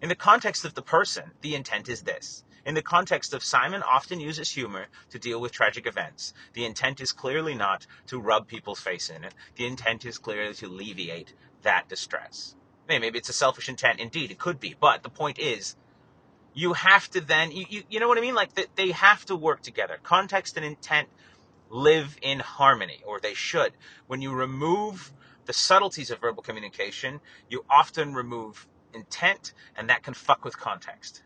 In 0.00 0.08
the 0.08 0.16
context 0.16 0.64
of 0.64 0.74
the 0.74 0.82
person, 0.82 1.30
the 1.42 1.54
intent 1.54 1.88
is 1.88 2.02
this. 2.02 2.44
In 2.64 2.74
the 2.74 2.82
context 2.82 3.34
of 3.34 3.42
Simon 3.42 3.82
often 3.82 4.20
uses 4.20 4.50
humor 4.50 4.86
to 5.10 5.18
deal 5.18 5.40
with 5.40 5.52
tragic 5.52 5.86
events. 5.86 6.32
The 6.52 6.64
intent 6.64 7.00
is 7.00 7.12
clearly 7.12 7.54
not 7.54 7.86
to 8.06 8.20
rub 8.20 8.46
people's 8.46 8.80
face 8.80 9.10
in 9.10 9.24
it. 9.24 9.34
The 9.56 9.66
intent 9.66 10.04
is 10.04 10.18
clearly 10.18 10.54
to 10.54 10.66
alleviate 10.66 11.34
that 11.62 11.88
distress. 11.88 12.54
Maybe 12.88 13.18
it's 13.18 13.28
a 13.28 13.32
selfish 13.32 13.68
intent. 13.68 14.00
Indeed, 14.00 14.30
it 14.30 14.38
could 14.38 14.60
be. 14.60 14.76
But 14.78 15.02
the 15.02 15.08
point 15.08 15.38
is, 15.38 15.76
you 16.54 16.74
have 16.74 17.10
to 17.10 17.20
then, 17.20 17.50
you, 17.50 17.64
you, 17.68 17.82
you 17.88 18.00
know 18.00 18.08
what 18.08 18.18
I 18.18 18.20
mean? 18.20 18.34
Like, 18.34 18.50
they 18.76 18.90
have 18.90 19.24
to 19.26 19.36
work 19.36 19.62
together. 19.62 19.98
Context 20.02 20.56
and 20.56 20.66
intent 20.66 21.08
live 21.72 22.16
in 22.22 22.38
harmony, 22.38 23.00
or 23.04 23.18
they 23.18 23.34
should. 23.34 23.72
When 24.06 24.20
you 24.20 24.32
remove 24.32 25.12
the 25.46 25.52
subtleties 25.52 26.10
of 26.10 26.20
verbal 26.20 26.42
communication, 26.42 27.20
you 27.48 27.64
often 27.68 28.14
remove 28.14 28.68
intent, 28.94 29.54
and 29.74 29.88
that 29.88 30.02
can 30.02 30.14
fuck 30.14 30.44
with 30.44 30.58
context. 30.58 31.22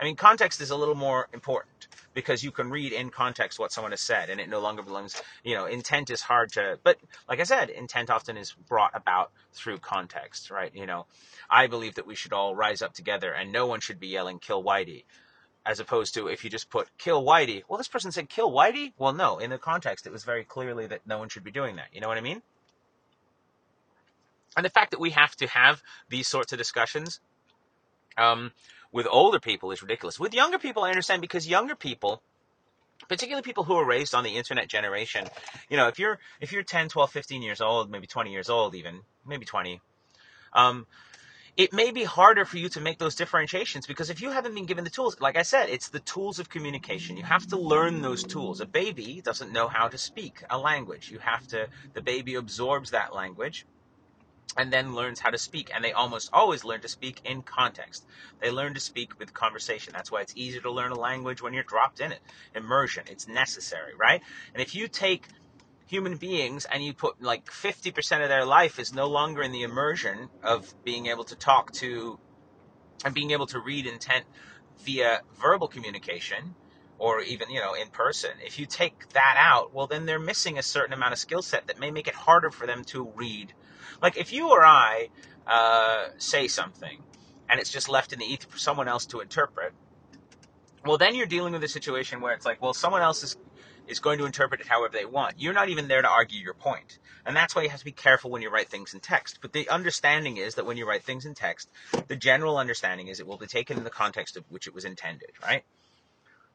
I 0.00 0.04
mean, 0.04 0.16
context 0.16 0.60
is 0.60 0.70
a 0.70 0.76
little 0.76 0.94
more 0.94 1.28
important 1.32 1.88
because 2.14 2.42
you 2.42 2.50
can 2.50 2.70
read 2.70 2.92
in 2.92 3.10
context 3.10 3.58
what 3.58 3.72
someone 3.72 3.92
has 3.92 4.00
said 4.00 4.30
and 4.30 4.40
it 4.40 4.48
no 4.48 4.60
longer 4.60 4.82
belongs, 4.82 5.20
you 5.44 5.54
know, 5.54 5.66
intent 5.66 6.10
is 6.10 6.20
hard 6.20 6.52
to, 6.52 6.78
but 6.82 6.98
like 7.28 7.40
I 7.40 7.44
said, 7.44 7.70
intent 7.70 8.10
often 8.10 8.36
is 8.36 8.52
brought 8.52 8.94
about 8.94 9.32
through 9.52 9.78
context, 9.78 10.50
right? 10.50 10.74
You 10.74 10.86
know, 10.86 11.06
I 11.50 11.66
believe 11.66 11.94
that 11.96 12.06
we 12.06 12.14
should 12.14 12.32
all 12.32 12.54
rise 12.54 12.82
up 12.82 12.92
together 12.94 13.32
and 13.32 13.52
no 13.52 13.66
one 13.66 13.80
should 13.80 14.00
be 14.00 14.08
yelling, 14.08 14.38
kill 14.38 14.62
Whitey. 14.62 15.04
As 15.68 15.80
opposed 15.80 16.14
to 16.14 16.28
if 16.28 16.44
you 16.44 16.50
just 16.50 16.70
put 16.70 16.88
kill 16.96 17.22
Whitey, 17.22 17.62
well, 17.68 17.76
this 17.76 17.88
person 17.88 18.10
said 18.10 18.30
kill 18.30 18.50
Whitey. 18.50 18.94
Well, 18.96 19.12
no, 19.12 19.36
in 19.36 19.50
the 19.50 19.58
context, 19.58 20.06
it 20.06 20.12
was 20.12 20.24
very 20.24 20.42
clearly 20.42 20.86
that 20.86 21.02
no 21.06 21.18
one 21.18 21.28
should 21.28 21.44
be 21.44 21.50
doing 21.50 21.76
that. 21.76 21.88
You 21.92 22.00
know 22.00 22.08
what 22.08 22.16
I 22.16 22.22
mean? 22.22 22.40
And 24.56 24.64
the 24.64 24.70
fact 24.70 24.92
that 24.92 25.00
we 25.00 25.10
have 25.10 25.36
to 25.36 25.46
have 25.46 25.82
these 26.08 26.26
sorts 26.26 26.52
of 26.52 26.58
discussions 26.58 27.20
um, 28.16 28.52
with 28.92 29.06
older 29.10 29.38
people 29.38 29.70
is 29.70 29.82
ridiculous. 29.82 30.18
With 30.18 30.32
younger 30.32 30.58
people, 30.58 30.84
I 30.84 30.88
understand 30.88 31.20
because 31.20 31.46
younger 31.46 31.74
people, 31.76 32.22
particularly 33.06 33.42
people 33.42 33.64
who 33.64 33.74
are 33.74 33.84
raised 33.84 34.14
on 34.14 34.24
the 34.24 34.36
internet 34.36 34.68
generation, 34.68 35.26
you 35.68 35.76
know, 35.76 35.88
if 35.88 35.98
you're 35.98 36.18
if 36.40 36.50
you're 36.50 36.62
10, 36.62 36.88
12, 36.88 37.12
15 37.12 37.42
years 37.42 37.60
old, 37.60 37.90
maybe 37.90 38.06
20 38.06 38.32
years 38.32 38.48
old 38.48 38.74
even, 38.74 39.02
maybe 39.26 39.44
20, 39.44 39.82
um, 40.54 40.86
it 41.58 41.72
may 41.72 41.90
be 41.90 42.04
harder 42.04 42.44
for 42.44 42.56
you 42.56 42.68
to 42.68 42.80
make 42.80 42.98
those 42.98 43.16
differentiations 43.16 43.84
because 43.84 44.10
if 44.10 44.22
you 44.22 44.30
haven't 44.30 44.54
been 44.54 44.64
given 44.64 44.84
the 44.84 44.90
tools, 44.90 45.20
like 45.20 45.36
I 45.36 45.42
said, 45.42 45.68
it's 45.68 45.88
the 45.88 45.98
tools 45.98 46.38
of 46.38 46.48
communication. 46.48 47.16
You 47.16 47.24
have 47.24 47.48
to 47.48 47.58
learn 47.58 48.00
those 48.00 48.22
tools. 48.22 48.60
A 48.60 48.66
baby 48.66 49.20
doesn't 49.24 49.52
know 49.52 49.66
how 49.66 49.88
to 49.88 49.98
speak 49.98 50.44
a 50.48 50.56
language. 50.56 51.10
You 51.10 51.18
have 51.18 51.48
to, 51.48 51.66
the 51.94 52.00
baby 52.00 52.36
absorbs 52.36 52.92
that 52.92 53.12
language 53.12 53.66
and 54.56 54.72
then 54.72 54.94
learns 54.94 55.18
how 55.18 55.30
to 55.30 55.38
speak. 55.38 55.72
And 55.74 55.84
they 55.84 55.90
almost 55.92 56.30
always 56.32 56.62
learn 56.62 56.80
to 56.82 56.88
speak 56.88 57.22
in 57.24 57.42
context. 57.42 58.06
They 58.40 58.52
learn 58.52 58.74
to 58.74 58.80
speak 58.80 59.18
with 59.18 59.34
conversation. 59.34 59.92
That's 59.92 60.12
why 60.12 60.20
it's 60.20 60.36
easier 60.36 60.60
to 60.60 60.70
learn 60.70 60.92
a 60.92 60.98
language 60.98 61.42
when 61.42 61.54
you're 61.54 61.64
dropped 61.64 61.98
in 61.98 62.12
it. 62.12 62.20
Immersion, 62.54 63.02
it's 63.08 63.26
necessary, 63.26 63.94
right? 63.98 64.22
And 64.54 64.62
if 64.62 64.76
you 64.76 64.86
take 64.86 65.26
human 65.88 66.16
beings 66.16 66.66
and 66.66 66.84
you 66.84 66.92
put 66.92 67.20
like 67.20 67.46
50% 67.46 68.22
of 68.22 68.28
their 68.28 68.44
life 68.44 68.78
is 68.78 68.92
no 68.92 69.06
longer 69.08 69.42
in 69.42 69.52
the 69.52 69.62
immersion 69.62 70.28
of 70.42 70.72
being 70.84 71.06
able 71.06 71.24
to 71.24 71.34
talk 71.34 71.72
to 71.72 72.18
and 73.04 73.14
being 73.14 73.30
able 73.30 73.46
to 73.46 73.58
read 73.58 73.86
intent 73.86 74.24
via 74.80 75.20
verbal 75.40 75.66
communication 75.66 76.54
or 76.98 77.20
even 77.20 77.48
you 77.50 77.60
know 77.60 77.74
in 77.74 77.88
person. 77.88 78.30
If 78.44 78.58
you 78.58 78.66
take 78.66 79.08
that 79.10 79.36
out 79.38 79.72
well 79.72 79.86
then 79.86 80.04
they're 80.04 80.18
missing 80.18 80.58
a 80.58 80.62
certain 80.62 80.92
amount 80.92 81.14
of 81.14 81.18
skill 81.18 81.42
set 81.42 81.66
that 81.68 81.80
may 81.80 81.90
make 81.90 82.06
it 82.06 82.14
harder 82.14 82.50
for 82.50 82.66
them 82.66 82.84
to 82.84 83.10
read. 83.16 83.54
Like 84.02 84.16
if 84.18 84.32
you 84.32 84.50
or 84.50 84.64
I 84.64 85.08
uh, 85.46 86.08
say 86.18 86.48
something 86.48 87.02
and 87.48 87.58
it's 87.58 87.70
just 87.70 87.88
left 87.88 88.12
in 88.12 88.18
the 88.18 88.26
ether 88.26 88.48
for 88.48 88.58
someone 88.58 88.88
else 88.88 89.06
to 89.06 89.20
interpret, 89.20 89.72
well, 90.88 90.98
then 90.98 91.14
you're 91.14 91.26
dealing 91.26 91.52
with 91.52 91.62
a 91.62 91.68
situation 91.68 92.20
where 92.20 92.32
it's 92.32 92.46
like, 92.46 92.60
well, 92.62 92.74
someone 92.74 93.02
else 93.02 93.22
is 93.22 93.36
is 93.86 94.00
going 94.00 94.18
to 94.18 94.26
interpret 94.26 94.60
it 94.60 94.66
however 94.66 94.92
they 94.92 95.06
want. 95.06 95.34
You're 95.38 95.54
not 95.54 95.70
even 95.70 95.88
there 95.88 96.02
to 96.02 96.08
argue 96.08 96.38
your 96.38 96.52
point. 96.54 96.98
And 97.24 97.34
that's 97.34 97.54
why 97.54 97.62
you 97.62 97.70
have 97.70 97.78
to 97.78 97.84
be 97.86 97.92
careful 97.92 98.30
when 98.30 98.42
you 98.42 98.50
write 98.50 98.68
things 98.68 98.92
in 98.92 99.00
text. 99.00 99.38
But 99.40 99.54
the 99.54 99.68
understanding 99.70 100.36
is 100.36 100.56
that 100.56 100.66
when 100.66 100.76
you 100.76 100.86
write 100.86 101.04
things 101.04 101.24
in 101.24 101.34
text, 101.34 101.70
the 102.06 102.16
general 102.16 102.58
understanding 102.58 103.08
is 103.08 103.18
it 103.18 103.26
will 103.26 103.38
be 103.38 103.46
taken 103.46 103.78
in 103.78 103.84
the 103.84 103.90
context 103.90 104.36
of 104.36 104.44
which 104.50 104.66
it 104.66 104.74
was 104.74 104.84
intended, 104.84 105.30
right? 105.42 105.64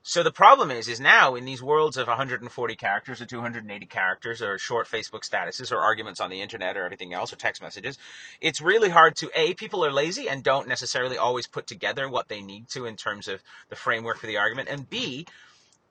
So 0.06 0.22
the 0.22 0.34
problem 0.34 0.70
is, 0.70 0.90
is 0.90 1.00
now 1.00 1.36
in 1.36 1.46
these 1.46 1.64
worlds 1.64 1.96
of 1.96 2.08
140 2.08 2.76
characters 2.76 3.22
or 3.22 3.26
280 3.26 3.86
characters 3.86 4.42
or 4.42 4.58
short 4.60 4.86
Facebook 4.86 5.22
statuses 5.22 5.72
or 5.72 5.80
arguments 5.80 6.20
on 6.20 6.30
the 6.30 6.42
internet 6.42 6.76
or 6.76 6.84
everything 6.84 7.14
else 7.14 7.32
or 7.32 7.38
text 7.38 7.62
messages, 7.62 7.98
it's 8.42 8.60
really 8.60 8.90
hard 8.90 9.16
to, 9.16 9.32
A, 9.34 9.54
people 9.54 9.86
are 9.86 9.94
lazy 9.94 10.28
and 10.28 10.44
don't 10.44 10.68
necessarily 10.68 11.18
always 11.18 11.48
put 11.48 11.68
together 11.68 12.10
what 12.10 12.28
they 12.28 12.42
need 12.42 12.68
to 12.72 12.86
in 12.86 12.98
terms 12.98 13.30
of 13.30 13.42
the 13.70 13.78
framework 13.78 14.18
for 14.18 14.28
the 14.28 14.40
argument. 14.40 14.68
And 14.68 14.90
B, 14.90 15.26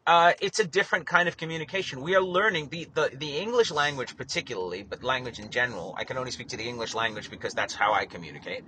uh, 0.06 0.32
it's 0.40 0.58
a 0.58 0.66
different 0.66 1.06
kind 1.06 1.28
of 1.28 1.36
communication. 1.36 2.02
We 2.02 2.14
are 2.16 2.22
learning 2.22 2.68
the, 2.68 2.88
the, 2.92 3.10
the 3.16 3.38
English 3.38 3.70
language 3.70 4.16
particularly, 4.16 4.82
but 4.82 5.02
language 5.02 5.38
in 5.38 5.50
general. 5.50 5.94
I 5.96 6.04
can 6.04 6.18
only 6.18 6.30
speak 6.30 6.48
to 6.48 6.56
the 6.56 6.68
English 6.68 6.94
language 6.94 7.30
because 7.30 7.54
that's 7.54 7.74
how 7.74 7.92
I 7.92 8.06
communicate 8.06 8.64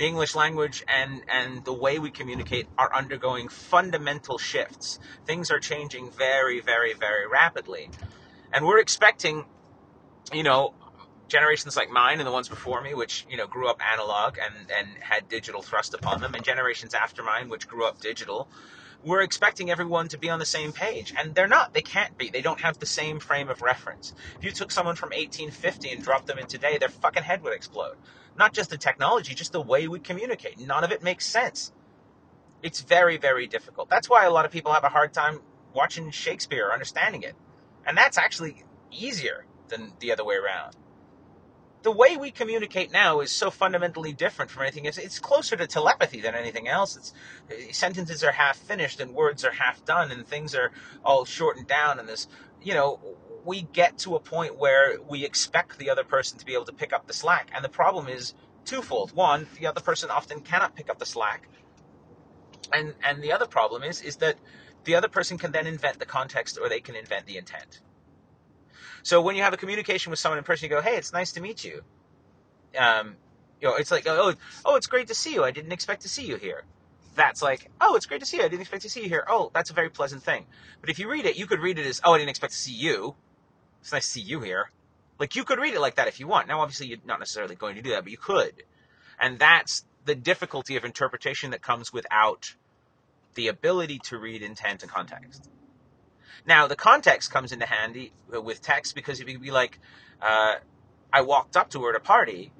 the 0.00 0.06
English 0.06 0.34
language 0.34 0.82
and, 0.88 1.20
and 1.28 1.62
the 1.66 1.74
way 1.74 1.98
we 1.98 2.10
communicate 2.10 2.66
are 2.78 2.92
undergoing 2.94 3.48
fundamental 3.48 4.38
shifts. 4.38 4.98
Things 5.26 5.50
are 5.50 5.60
changing 5.60 6.10
very, 6.10 6.60
very, 6.60 6.94
very 6.94 7.26
rapidly. 7.28 7.90
And 8.50 8.66
we're 8.66 8.80
expecting, 8.80 9.44
you 10.32 10.42
know, 10.42 10.72
generations 11.28 11.76
like 11.76 11.90
mine 11.90 12.18
and 12.18 12.26
the 12.26 12.32
ones 12.32 12.48
before 12.48 12.80
me, 12.80 12.94
which, 12.94 13.26
you 13.28 13.36
know, 13.36 13.46
grew 13.46 13.68
up 13.68 13.80
analog 13.92 14.38
and, 14.38 14.70
and 14.70 14.88
had 15.00 15.28
digital 15.28 15.60
thrust 15.60 15.92
upon 15.92 16.22
them, 16.22 16.34
and 16.34 16.42
generations 16.42 16.94
after 16.94 17.22
mine, 17.22 17.50
which 17.50 17.68
grew 17.68 17.84
up 17.84 18.00
digital, 18.00 18.48
we're 19.04 19.22
expecting 19.22 19.70
everyone 19.70 20.08
to 20.08 20.18
be 20.18 20.28
on 20.28 20.38
the 20.38 20.46
same 20.46 20.72
page. 20.72 21.14
And 21.16 21.34
they're 21.34 21.48
not. 21.48 21.72
They 21.72 21.82
can't 21.82 22.16
be. 22.18 22.28
They 22.30 22.42
don't 22.42 22.60
have 22.60 22.78
the 22.78 22.86
same 22.86 23.18
frame 23.18 23.48
of 23.48 23.62
reference. 23.62 24.14
If 24.38 24.44
you 24.44 24.50
took 24.50 24.70
someone 24.70 24.96
from 24.96 25.10
1850 25.10 25.90
and 25.90 26.02
dropped 26.02 26.26
them 26.26 26.38
in 26.38 26.46
today, 26.46 26.78
their 26.78 26.88
fucking 26.88 27.22
head 27.22 27.42
would 27.42 27.54
explode. 27.54 27.96
Not 28.38 28.52
just 28.52 28.70
the 28.70 28.78
technology, 28.78 29.34
just 29.34 29.52
the 29.52 29.60
way 29.60 29.88
we 29.88 30.00
communicate. 30.00 30.58
None 30.58 30.84
of 30.84 30.92
it 30.92 31.02
makes 31.02 31.26
sense. 31.26 31.72
It's 32.62 32.82
very, 32.82 33.16
very 33.16 33.46
difficult. 33.46 33.88
That's 33.88 34.08
why 34.08 34.26
a 34.26 34.30
lot 34.30 34.44
of 34.44 34.52
people 34.52 34.72
have 34.72 34.84
a 34.84 34.88
hard 34.88 35.12
time 35.12 35.40
watching 35.74 36.10
Shakespeare 36.10 36.68
or 36.68 36.72
understanding 36.72 37.22
it. 37.22 37.34
And 37.86 37.96
that's 37.96 38.18
actually 38.18 38.64
easier 38.90 39.46
than 39.68 39.92
the 40.00 40.12
other 40.12 40.24
way 40.24 40.36
around 40.36 40.76
the 41.82 41.90
way 41.90 42.16
we 42.16 42.30
communicate 42.30 42.92
now 42.92 43.20
is 43.20 43.30
so 43.30 43.50
fundamentally 43.50 44.12
different 44.12 44.50
from 44.50 44.62
anything 44.62 44.86
else. 44.86 44.98
It's 44.98 45.18
closer 45.18 45.56
to 45.56 45.66
telepathy 45.66 46.20
than 46.20 46.34
anything 46.34 46.68
else. 46.68 46.96
It's 46.96 47.14
eh, 47.50 47.72
sentences 47.72 48.22
are 48.22 48.32
half 48.32 48.56
finished 48.56 49.00
and 49.00 49.14
words 49.14 49.44
are 49.44 49.52
half 49.52 49.84
done 49.84 50.10
and 50.10 50.26
things 50.26 50.54
are 50.54 50.72
all 51.04 51.24
shortened 51.24 51.68
down 51.68 51.98
and 51.98 52.08
this, 52.08 52.28
you 52.62 52.74
know, 52.74 53.00
we 53.44 53.62
get 53.62 53.96
to 53.98 54.16
a 54.16 54.20
point 54.20 54.58
where 54.58 55.00
we 55.08 55.24
expect 55.24 55.78
the 55.78 55.88
other 55.88 56.04
person 56.04 56.38
to 56.38 56.44
be 56.44 56.52
able 56.52 56.66
to 56.66 56.72
pick 56.72 56.92
up 56.92 57.06
the 57.06 57.14
slack. 57.14 57.50
And 57.54 57.64
the 57.64 57.70
problem 57.70 58.08
is 58.08 58.34
twofold. 58.66 59.12
One, 59.12 59.46
the 59.58 59.66
other 59.66 59.80
person 59.80 60.10
often 60.10 60.40
cannot 60.40 60.76
pick 60.76 60.90
up 60.90 60.98
the 60.98 61.06
slack. 61.06 61.48
And 62.72 62.94
and 63.02 63.22
the 63.22 63.32
other 63.32 63.46
problem 63.46 63.82
is 63.82 64.02
is 64.02 64.16
that 64.16 64.36
the 64.84 64.94
other 64.94 65.08
person 65.08 65.38
can 65.38 65.52
then 65.52 65.66
invent 65.66 65.98
the 65.98 66.06
context 66.06 66.58
or 66.60 66.68
they 66.68 66.80
can 66.80 66.94
invent 66.94 67.26
the 67.26 67.36
intent. 67.36 67.80
So 69.02 69.20
when 69.20 69.36
you 69.36 69.42
have 69.42 69.52
a 69.52 69.56
communication 69.56 70.10
with 70.10 70.18
someone 70.18 70.38
in 70.38 70.44
person, 70.44 70.64
you 70.68 70.70
go, 70.70 70.82
"Hey, 70.82 70.96
it's 70.96 71.12
nice 71.12 71.32
to 71.32 71.40
meet 71.40 71.64
you." 71.64 71.82
Um, 72.78 73.16
you 73.60 73.68
know, 73.68 73.76
it's 73.76 73.90
like, 73.90 74.06
"Oh, 74.06 74.34
oh, 74.64 74.76
it's 74.76 74.86
great 74.86 75.08
to 75.08 75.14
see 75.14 75.34
you. 75.34 75.44
I 75.44 75.50
didn't 75.50 75.72
expect 75.72 76.02
to 76.02 76.08
see 76.08 76.24
you 76.26 76.36
here." 76.36 76.64
That's 77.14 77.42
like, 77.42 77.70
"Oh, 77.80 77.96
it's 77.96 78.06
great 78.06 78.20
to 78.20 78.26
see 78.26 78.38
you. 78.38 78.44
I 78.44 78.48
didn't 78.48 78.62
expect 78.62 78.82
to 78.82 78.90
see 78.90 79.02
you 79.02 79.08
here." 79.08 79.24
Oh, 79.28 79.50
that's 79.54 79.70
a 79.70 79.74
very 79.74 79.90
pleasant 79.90 80.22
thing. 80.22 80.46
But 80.80 80.90
if 80.90 80.98
you 80.98 81.10
read 81.10 81.26
it, 81.26 81.36
you 81.36 81.46
could 81.46 81.60
read 81.60 81.78
it 81.78 81.86
as, 81.86 82.00
"Oh, 82.04 82.14
I 82.14 82.18
didn't 82.18 82.30
expect 82.30 82.52
to 82.52 82.58
see 82.58 82.72
you. 82.72 83.16
It's 83.80 83.92
nice 83.92 84.06
to 84.06 84.12
see 84.12 84.20
you 84.20 84.40
here." 84.40 84.70
Like 85.18 85.36
you 85.36 85.44
could 85.44 85.58
read 85.58 85.74
it 85.74 85.80
like 85.80 85.96
that 85.96 86.08
if 86.08 86.18
you 86.18 86.26
want. 86.26 86.48
Now, 86.48 86.60
obviously, 86.60 86.86
you're 86.86 86.98
not 87.04 87.18
necessarily 87.18 87.54
going 87.54 87.76
to 87.76 87.82
do 87.82 87.90
that, 87.90 88.04
but 88.04 88.10
you 88.10 88.18
could. 88.18 88.64
And 89.18 89.38
that's 89.38 89.84
the 90.06 90.14
difficulty 90.14 90.76
of 90.76 90.84
interpretation 90.84 91.50
that 91.50 91.62
comes 91.62 91.92
without 91.92 92.54
the 93.34 93.48
ability 93.48 93.98
to 93.98 94.18
read 94.18 94.42
intent 94.42 94.82
and 94.82 94.90
context. 94.90 95.50
Now, 96.46 96.66
the 96.66 96.76
context 96.76 97.30
comes 97.30 97.52
into 97.52 97.66
handy 97.66 98.12
with 98.28 98.62
text 98.62 98.94
because 98.94 99.20
if 99.20 99.28
you 99.28 99.38
be 99.38 99.50
like, 99.50 99.78
uh, 100.22 100.56
I 101.12 101.22
walked 101.22 101.56
up 101.56 101.70
to 101.70 101.82
her 101.84 101.90
at 101.90 101.96
a 101.96 102.00
party, 102.00 102.52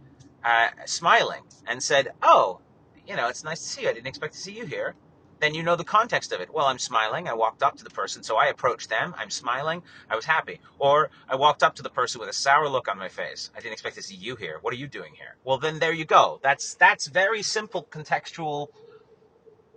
uh, 0.44 0.68
smiling, 0.86 1.42
and 1.66 1.82
said, 1.82 2.12
Oh, 2.22 2.60
you 3.06 3.16
know, 3.16 3.28
it's 3.28 3.44
nice 3.44 3.60
to 3.60 3.66
see 3.66 3.82
you. 3.82 3.88
I 3.88 3.92
didn't 3.92 4.06
expect 4.06 4.34
to 4.34 4.40
see 4.40 4.52
you 4.52 4.66
here. 4.66 4.94
Then 5.40 5.54
you 5.54 5.62
know 5.62 5.74
the 5.74 5.84
context 5.84 6.32
of 6.32 6.40
it. 6.42 6.52
Well, 6.52 6.66
I'm 6.66 6.78
smiling. 6.78 7.26
I 7.26 7.32
walked 7.32 7.62
up 7.62 7.76
to 7.78 7.84
the 7.84 7.90
person, 7.90 8.22
so 8.22 8.36
I 8.36 8.46
approached 8.46 8.90
them. 8.90 9.14
I'm 9.16 9.30
smiling. 9.30 9.82
I 10.10 10.14
was 10.14 10.26
happy. 10.26 10.60
Or 10.78 11.10
I 11.28 11.36
walked 11.36 11.62
up 11.62 11.74
to 11.76 11.82
the 11.82 11.88
person 11.88 12.20
with 12.20 12.28
a 12.28 12.34
sour 12.34 12.68
look 12.68 12.88
on 12.88 12.98
my 12.98 13.08
face. 13.08 13.50
I 13.56 13.60
didn't 13.60 13.72
expect 13.72 13.96
to 13.96 14.02
see 14.02 14.16
you 14.16 14.36
here. 14.36 14.58
What 14.60 14.74
are 14.74 14.76
you 14.76 14.86
doing 14.86 15.14
here? 15.14 15.36
Well, 15.42 15.56
then 15.56 15.78
there 15.78 15.94
you 15.94 16.04
go. 16.04 16.40
That's 16.42 16.74
that's 16.74 17.06
very 17.06 17.42
simple 17.42 17.88
contextual 17.90 18.68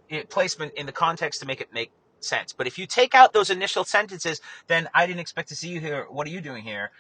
eh, 0.10 0.24
placement 0.30 0.74
in 0.74 0.86
the 0.86 0.92
context 0.92 1.40
to 1.40 1.48
make 1.48 1.62
it 1.62 1.74
make 1.74 1.92
sense. 2.24 2.54
But 2.54 2.68
if 2.68 2.78
you 2.78 2.86
take 2.86 3.16
out 3.16 3.34
those 3.34 3.50
initial 3.50 3.84
sentences, 3.84 4.42
then 4.68 4.90
I 4.94 5.06
didn't 5.06 5.20
expect 5.20 5.50
to 5.50 5.56
see 5.56 5.70
you 5.70 5.80
here. 5.80 6.06
What 6.10 6.28
are 6.28 6.32
you 6.32 6.42
doing 6.42 6.64
here? 6.64 6.92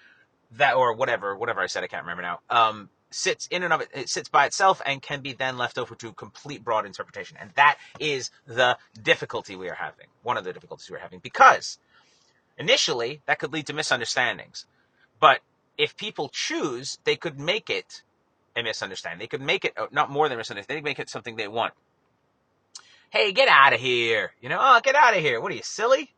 That 0.51 0.75
or 0.75 0.93
whatever, 0.93 1.35
whatever 1.35 1.61
I 1.61 1.67
said, 1.67 1.83
I 1.83 1.87
can't 1.87 2.03
remember 2.03 2.21
now. 2.21 2.39
Um, 2.49 2.89
sits 3.09 3.47
in 3.47 3.63
and 3.63 3.71
of 3.71 3.81
it, 3.81 3.89
it 3.93 4.09
sits 4.09 4.27
by 4.29 4.45
itself 4.45 4.81
and 4.85 5.01
can 5.01 5.21
be 5.21 5.33
then 5.33 5.57
left 5.57 5.77
over 5.77 5.95
to 5.95 6.11
complete 6.13 6.63
broad 6.63 6.85
interpretation. 6.85 7.37
And 7.39 7.51
that 7.51 7.77
is 7.99 8.31
the 8.47 8.77
difficulty 9.01 9.55
we 9.55 9.69
are 9.69 9.75
having. 9.75 10.07
One 10.23 10.37
of 10.37 10.43
the 10.43 10.53
difficulties 10.53 10.89
we're 10.89 10.99
having 10.99 11.19
because 11.19 11.77
initially 12.57 13.21
that 13.25 13.39
could 13.39 13.53
lead 13.53 13.67
to 13.67 13.73
misunderstandings. 13.73 14.65
But 15.19 15.41
if 15.77 15.95
people 15.95 16.29
choose, 16.29 16.99
they 17.03 17.15
could 17.15 17.39
make 17.39 17.69
it 17.69 18.01
a 18.55 18.63
misunderstanding. 18.63 19.19
They 19.19 19.27
could 19.27 19.41
make 19.41 19.65
it 19.65 19.75
not 19.91 20.11
more 20.11 20.27
than 20.27 20.35
a 20.35 20.37
misunderstanding. 20.37 20.75
They 20.75 20.81
could 20.81 20.97
make 20.97 20.99
it 20.99 21.09
something 21.09 21.35
they 21.35 21.47
want 21.47 21.73
hey, 23.13 23.31
get 23.31 23.47
out 23.47 23.73
of 23.73 23.79
here. 23.79 24.31
You 24.41 24.49
know, 24.49 24.57
oh, 24.59 24.81
get 24.83 24.95
out 24.95 25.15
of 25.15 25.21
here. 25.21 25.39
What 25.39 25.51
are 25.51 25.55
you, 25.55 25.61
silly? 25.61 26.11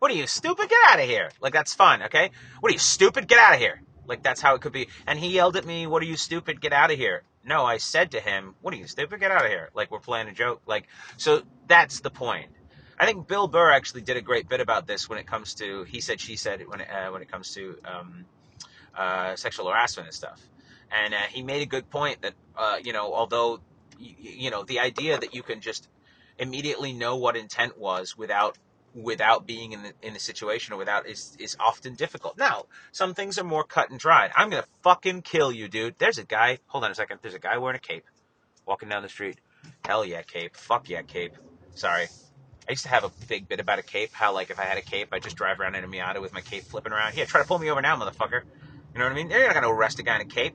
What 0.00 0.10
are 0.10 0.14
you, 0.14 0.26
stupid? 0.26 0.68
Get 0.68 0.78
out 0.88 0.98
of 0.98 1.06
here. 1.06 1.30
Like, 1.40 1.52
that's 1.52 1.74
fun, 1.74 2.02
okay? 2.04 2.30
What 2.58 2.70
are 2.70 2.72
you, 2.72 2.80
stupid? 2.80 3.28
Get 3.28 3.38
out 3.38 3.54
of 3.54 3.60
here. 3.60 3.80
Like, 4.04 4.24
that's 4.24 4.40
how 4.40 4.56
it 4.56 4.60
could 4.60 4.72
be. 4.72 4.88
And 5.06 5.16
he 5.16 5.28
yelled 5.28 5.56
at 5.56 5.64
me, 5.64 5.86
what 5.86 6.02
are 6.02 6.06
you, 6.06 6.16
stupid? 6.16 6.60
Get 6.60 6.72
out 6.72 6.90
of 6.90 6.98
here. 6.98 7.22
No, 7.44 7.64
I 7.64 7.78
said 7.78 8.10
to 8.10 8.20
him, 8.20 8.54
"What 8.60 8.74
are 8.74 8.76
you 8.76 8.86
stupid? 8.86 9.18
Get 9.18 9.30
out 9.30 9.44
of 9.44 9.50
here!" 9.50 9.70
Like 9.72 9.90
we're 9.90 10.00
playing 10.00 10.28
a 10.28 10.32
joke. 10.32 10.60
Like 10.66 10.88
so, 11.16 11.42
that's 11.66 12.00
the 12.00 12.10
point. 12.10 12.50
I 12.98 13.06
think 13.06 13.28
Bill 13.28 13.48
Burr 13.48 13.70
actually 13.70 14.02
did 14.02 14.18
a 14.18 14.20
great 14.20 14.46
bit 14.46 14.60
about 14.60 14.86
this 14.86 15.08
when 15.08 15.18
it 15.18 15.26
comes 15.26 15.54
to 15.54 15.84
he 15.84 16.02
said 16.02 16.20
she 16.20 16.36
said 16.36 16.62
when 16.68 16.82
it, 16.82 16.88
uh, 16.90 17.10
when 17.10 17.22
it 17.22 17.30
comes 17.32 17.54
to 17.54 17.78
um, 17.84 18.26
uh, 18.94 19.36
sexual 19.36 19.68
harassment 19.70 20.08
and 20.08 20.14
stuff. 20.14 20.38
And 20.90 21.14
uh, 21.14 21.18
he 21.30 21.42
made 21.42 21.62
a 21.62 21.66
good 21.66 21.88
point 21.88 22.20
that 22.20 22.34
uh, 22.56 22.76
you 22.82 22.92
know 22.92 23.14
although 23.14 23.60
you, 23.98 24.14
you 24.18 24.50
know 24.50 24.64
the 24.64 24.80
idea 24.80 25.18
that 25.18 25.34
you 25.34 25.42
can 25.42 25.62
just 25.62 25.88
immediately 26.40 26.92
know 26.92 27.16
what 27.16 27.36
intent 27.36 27.78
was 27.78 28.16
without 28.16 28.58
without 28.92 29.46
being 29.46 29.70
in 29.70 29.82
the 29.82 29.92
in 30.02 30.14
the 30.14 30.18
situation 30.18 30.74
or 30.74 30.76
without 30.76 31.06
is 31.06 31.36
is 31.38 31.56
often 31.60 31.94
difficult. 31.94 32.36
Now, 32.36 32.64
some 32.90 33.14
things 33.14 33.38
are 33.38 33.44
more 33.44 33.62
cut 33.62 33.90
and 33.90 34.00
dried. 34.00 34.32
I'm 34.34 34.50
gonna 34.50 34.64
fucking 34.82 35.22
kill 35.22 35.52
you, 35.52 35.68
dude. 35.68 35.94
There's 35.98 36.18
a 36.18 36.24
guy. 36.24 36.58
Hold 36.66 36.84
on 36.84 36.90
a 36.90 36.94
second. 36.94 37.20
There's 37.22 37.34
a 37.34 37.38
guy 37.38 37.58
wearing 37.58 37.76
a 37.76 37.80
cape, 37.80 38.04
walking 38.66 38.88
down 38.88 39.02
the 39.02 39.08
street. 39.08 39.38
Hell 39.84 40.04
yeah, 40.04 40.22
cape. 40.22 40.56
Fuck 40.56 40.88
yeah, 40.88 41.02
cape. 41.02 41.34
Sorry. 41.74 42.08
I 42.68 42.72
used 42.72 42.84
to 42.84 42.88
have 42.88 43.04
a 43.04 43.10
big 43.28 43.48
bit 43.48 43.60
about 43.60 43.78
a 43.78 43.82
cape. 43.82 44.10
How 44.12 44.32
like 44.32 44.50
if 44.50 44.58
I 44.58 44.64
had 44.64 44.78
a 44.78 44.82
cape, 44.82 45.08
I'd 45.12 45.22
just 45.22 45.36
drive 45.36 45.60
around 45.60 45.74
in 45.74 45.84
a 45.84 45.88
Miata 45.88 46.20
with 46.20 46.32
my 46.32 46.40
cape 46.40 46.64
flipping 46.64 46.92
around. 46.92 47.16
Yeah, 47.16 47.26
try 47.26 47.40
to 47.40 47.46
pull 47.46 47.58
me 47.58 47.70
over 47.70 47.82
now, 47.82 47.96
motherfucker. 47.96 48.42
You 48.92 48.98
know 48.98 49.04
what 49.04 49.12
I 49.12 49.14
mean? 49.14 49.30
You're 49.30 49.46
not 49.46 49.54
gonna 49.54 49.72
arrest 49.72 49.98
a 49.98 50.02
guy 50.02 50.16
in 50.16 50.22
a 50.22 50.24
cape. 50.24 50.54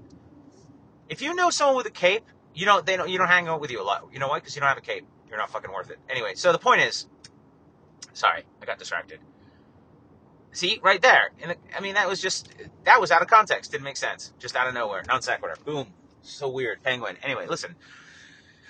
If 1.08 1.22
you 1.22 1.36
know 1.36 1.52
someone 1.52 1.78
with 1.78 1.86
a 1.86 1.92
cape, 1.92 2.26
you 2.54 2.66
don't. 2.66 2.86
They 2.86 2.98
don't. 2.98 3.10
You 3.10 3.18
don't 3.18 3.28
hang 3.28 3.48
out 3.48 3.62
with 3.62 3.72
you 3.72 3.82
a 3.82 3.84
lot. 3.84 4.08
You 4.12 4.20
know 4.20 4.28
why? 4.28 4.40
Because 4.40 4.56
you 4.56 4.62
don't 4.62 4.70
have 4.70 4.78
a 4.78 4.82
cape. 4.82 5.06
You're 5.36 5.42
not 5.42 5.50
fucking 5.50 5.74
worth 5.74 5.92
it. 5.92 6.00
Anyway, 6.10 6.36
so 6.36 6.54
the 6.54 6.58
point 6.58 6.80
is, 6.80 7.08
sorry, 8.14 8.44
I 8.62 8.66
got 8.66 8.80
distracted. 8.80 9.20
See, 10.54 10.80
right 10.82 11.02
there. 11.02 11.32
And 11.44 11.58
I 11.78 11.82
mean, 11.82 11.96
that 11.96 12.08
was 12.08 12.22
just 12.22 12.54
that 12.86 13.02
was 13.02 13.12
out 13.12 13.22
of 13.22 13.28
context. 13.28 13.74
Didn't 13.74 13.84
make 13.84 13.98
sense. 13.98 14.32
Just 14.40 14.56
out 14.56 14.66
of 14.70 14.74
nowhere. 14.74 15.04
Non 15.06 15.22
sequitur. 15.22 15.58
Boom. 15.66 15.88
So 16.22 16.48
weird. 16.48 16.82
Penguin. 16.84 17.18
Anyway, 17.22 17.48
listen. 17.48 17.76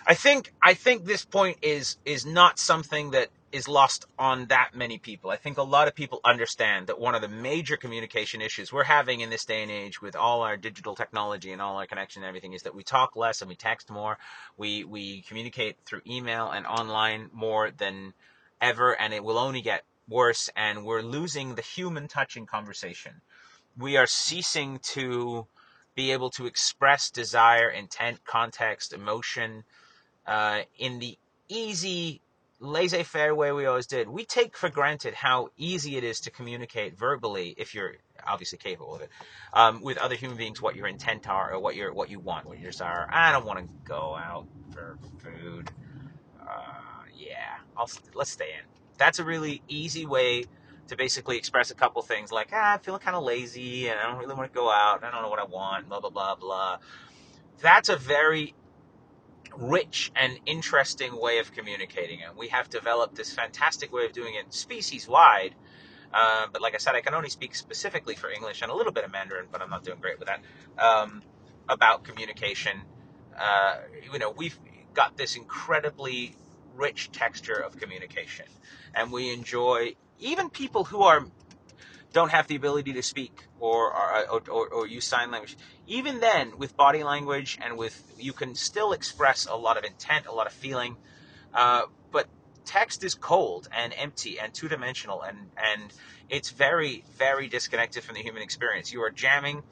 I 0.08 0.16
think 0.16 0.52
I 0.60 0.74
think 0.74 1.06
this 1.06 1.24
point 1.24 1.60
is 1.62 1.98
is 2.04 2.26
not 2.26 2.58
something 2.58 3.12
that 3.12 3.30
is 3.56 3.70
lost 3.70 4.06
on 4.20 4.48
that 4.48 4.72
many 4.76 4.98
people. 4.98 5.30
I 5.30 5.38
think 5.38 5.58
a 5.58 5.64
lot 5.64 5.88
of 5.88 5.96
people 5.96 6.20
understand 6.26 6.88
that 6.88 7.00
one 7.00 7.16
of 7.16 7.22
the 7.22 7.30
major 7.30 7.78
communication 7.78 8.42
issues 8.42 8.74
we're 8.74 8.84
having 8.84 9.22
in 9.22 9.30
this 9.30 9.46
day 9.46 9.64
and 9.64 9.72
age 9.72 10.02
with 10.02 10.14
all 10.14 10.42
our 10.42 10.58
digital 10.58 10.94
technology 10.94 11.54
and 11.54 11.62
all 11.62 11.78
our 11.78 11.88
connection 11.88 12.22
and 12.22 12.28
everything 12.28 12.52
is 12.52 12.64
that 12.64 12.76
we 12.76 12.84
talk 12.84 13.16
less 13.16 13.42
and 13.42 13.48
we 13.48 13.56
text 13.56 13.90
more. 13.90 14.18
We 14.58 14.84
we 14.84 15.22
communicate 15.22 15.78
through 15.86 16.02
email 16.06 16.52
and 16.52 16.66
online 16.66 17.30
more 17.32 17.72
than 17.72 18.14
ever 18.60 19.00
and 19.00 19.14
it 19.14 19.24
will 19.24 19.38
only 19.38 19.62
get 19.62 19.86
worse 20.10 20.50
and 20.58 20.84
we're 20.84 21.02
losing 21.02 21.56
the 21.56 21.62
human 21.62 22.10
touch 22.10 22.36
in 22.36 22.46
conversation. 22.46 23.22
We 23.78 23.96
are 23.96 24.08
ceasing 24.08 24.80
to 24.96 25.48
be 25.96 26.12
able 26.12 26.30
to 26.32 26.46
express 26.46 27.10
desire, 27.10 27.70
intent, 27.70 28.26
context, 28.26 28.92
emotion, 28.92 29.64
uh, 30.28 30.64
in 30.78 31.00
the 31.00 31.18
easy, 31.48 32.22
laissez 32.60 33.04
faire 33.04 33.36
way 33.36 33.52
we 33.52 33.66
always 33.66 33.88
did. 33.88 34.08
We 34.08 34.26
take 34.26 34.58
for 34.58 34.70
granted 34.70 35.14
how 35.14 35.50
easy 35.58 35.98
it 35.98 36.04
is 36.04 36.22
to 36.22 36.32
communicate 36.32 36.98
verbally 36.98 37.54
if 37.58 37.74
you're 37.74 37.96
obviously 38.26 38.58
capable 38.58 38.96
of 38.96 39.02
it 39.02 39.10
um, 39.54 39.82
with 39.82 39.98
other 39.98 40.16
human 40.16 40.38
beings 40.38 40.62
what 40.62 40.76
your 40.76 40.88
intent 40.88 41.28
are 41.28 41.54
or 41.54 41.60
what 41.60 41.76
your 41.76 41.94
what 41.94 42.10
you 42.10 42.20
want, 42.20 42.46
what 42.46 42.60
your 42.60 42.72
desire. 42.72 43.08
I 43.12 43.32
don't 43.32 43.46
want 43.46 43.60
to 43.60 43.74
go 43.84 44.16
out 44.16 44.48
for 44.72 44.98
food. 45.20 45.70
Uh, 46.42 47.04
yeah, 47.16 47.58
I'll 47.78 47.90
let's 48.14 48.32
stay 48.32 48.46
in. 48.46 48.66
That's 48.98 49.20
a 49.20 49.24
really 49.24 49.62
easy 49.68 50.06
way 50.06 50.46
to 50.88 50.96
basically 50.96 51.38
express 51.38 51.72
a 51.72 51.76
couple 51.76 52.02
things 52.02 52.32
like 52.32 52.50
ah, 52.54 52.74
I'm 52.74 52.80
feeling 52.80 53.02
kind 53.02 53.16
of 53.16 53.24
lazy 53.24 53.90
and 53.90 54.00
I 54.00 54.04
don't 54.10 54.20
really 54.20 54.36
want 54.36 54.52
to 54.52 54.56
go 54.56 54.70
out. 54.70 55.04
I 55.04 55.12
don't 55.12 55.22
know 55.22 55.30
what 55.30 55.40
I 55.40 55.46
want. 55.46 55.90
Blah 55.90 56.00
blah 56.00 56.10
blah 56.10 56.36
blah. 56.36 56.78
That's 57.62 57.90
a 57.90 57.96
very 57.96 58.54
rich 59.58 60.12
and 60.16 60.40
interesting 60.46 61.20
way 61.20 61.40
of 61.40 61.52
communicating 61.52 62.20
it. 62.20 62.36
We 62.38 62.50
have 62.50 62.70
developed 62.70 63.16
this 63.16 63.34
fantastic 63.34 63.92
way 63.94 64.06
of 64.06 64.14
doing 64.14 64.36
it 64.36 64.54
species 64.54 65.08
wide. 65.08 65.56
Uh, 66.14 66.48
but 66.52 66.62
like 66.62 66.76
I 66.76 66.78
said, 66.78 66.96
I 66.96 67.02
can 67.02 67.14
only 67.14 67.30
speak 67.30 67.56
specifically 67.56 68.16
for 68.16 68.30
English 68.30 68.62
and 68.62 68.72
a 68.72 68.76
little 68.76 68.94
bit 68.94 69.04
of 69.04 69.12
Mandarin, 69.12 69.48
but 69.52 69.62
I'm 69.62 69.70
not 69.70 69.84
doing 69.84 70.00
great 70.00 70.20
with 70.20 70.30
that. 70.30 70.42
Um, 70.82 71.22
about 71.68 72.04
communication, 72.04 72.82
uh, 73.38 73.78
you 74.12 74.20
know, 74.20 74.32
we've 74.32 74.58
got 74.94 75.18
this 75.18 75.36
incredibly 75.36 76.36
rich 76.76 77.12
texture 77.12 77.56
of 77.56 77.78
communication, 77.78 78.46
and 78.94 79.12
we 79.12 79.34
enjoy 79.34 79.96
even 80.20 80.50
people 80.50 80.86
who 80.86 81.02
are 81.02 81.26
don't 82.14 82.32
have 82.32 82.48
the 82.48 82.56
ability 82.56 82.94
to 82.94 83.04
speak 83.04 83.46
or, 83.60 83.94
or, 83.94 84.42
or, 84.50 84.68
or, 84.70 84.88
use 84.88 85.06
sign 85.06 85.32
language. 85.32 85.58
Even 85.88 86.20
then, 86.20 86.58
with 86.58 86.76
body 86.78 87.04
language 87.04 87.58
and 87.62 87.78
with, 87.78 88.02
you 88.18 88.34
can 88.34 88.56
still 88.56 88.94
express 88.94 89.46
a 89.46 89.56
lot 89.56 89.78
of 89.78 89.84
intent, 89.84 90.26
a 90.26 90.32
lot 90.32 90.48
of 90.48 90.54
feeling. 90.54 90.96
Uh, 91.54 91.84
but 92.12 92.28
text 92.66 93.04
is 93.04 93.16
cold 93.16 93.68
and 93.72 93.94
empty 93.98 94.40
and 94.40 94.54
two 94.54 94.68
dimensional 94.68 95.22
and, 95.22 95.38
and 95.58 95.94
it's 96.30 96.50
very, 96.50 97.04
very 97.18 97.48
disconnected 97.48 98.04
from 98.04 98.16
the 98.16 98.22
human 98.22 98.42
experience. 98.42 98.92
You 98.92 99.02
are 99.04 99.12
jamming 99.12 99.64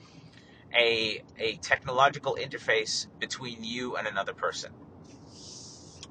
a, 0.75 1.23
a 1.39 1.55
technological 1.57 2.37
interface 2.39 3.07
between 3.19 3.63
you 3.63 3.95
and 3.95 4.07
another 4.07 4.33
person. 4.33 4.71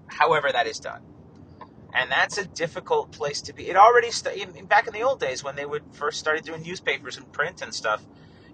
However, 0.06 0.50
that 0.52 0.66
is 0.66 0.78
done 0.78 1.02
and 1.94 2.10
that's 2.10 2.38
a 2.38 2.46
difficult 2.46 3.12
place 3.12 3.40
to 3.42 3.52
be. 3.52 3.68
It 3.68 3.76
already 3.76 4.10
st- 4.10 4.68
back 4.68 4.86
in 4.86 4.92
the 4.92 5.02
old 5.02 5.20
days 5.20 5.44
when 5.44 5.56
they 5.56 5.66
would 5.66 5.82
first 5.92 6.18
started 6.18 6.44
doing 6.44 6.62
newspapers 6.62 7.16
and 7.16 7.30
print 7.32 7.62
and 7.62 7.74
stuff. 7.74 8.04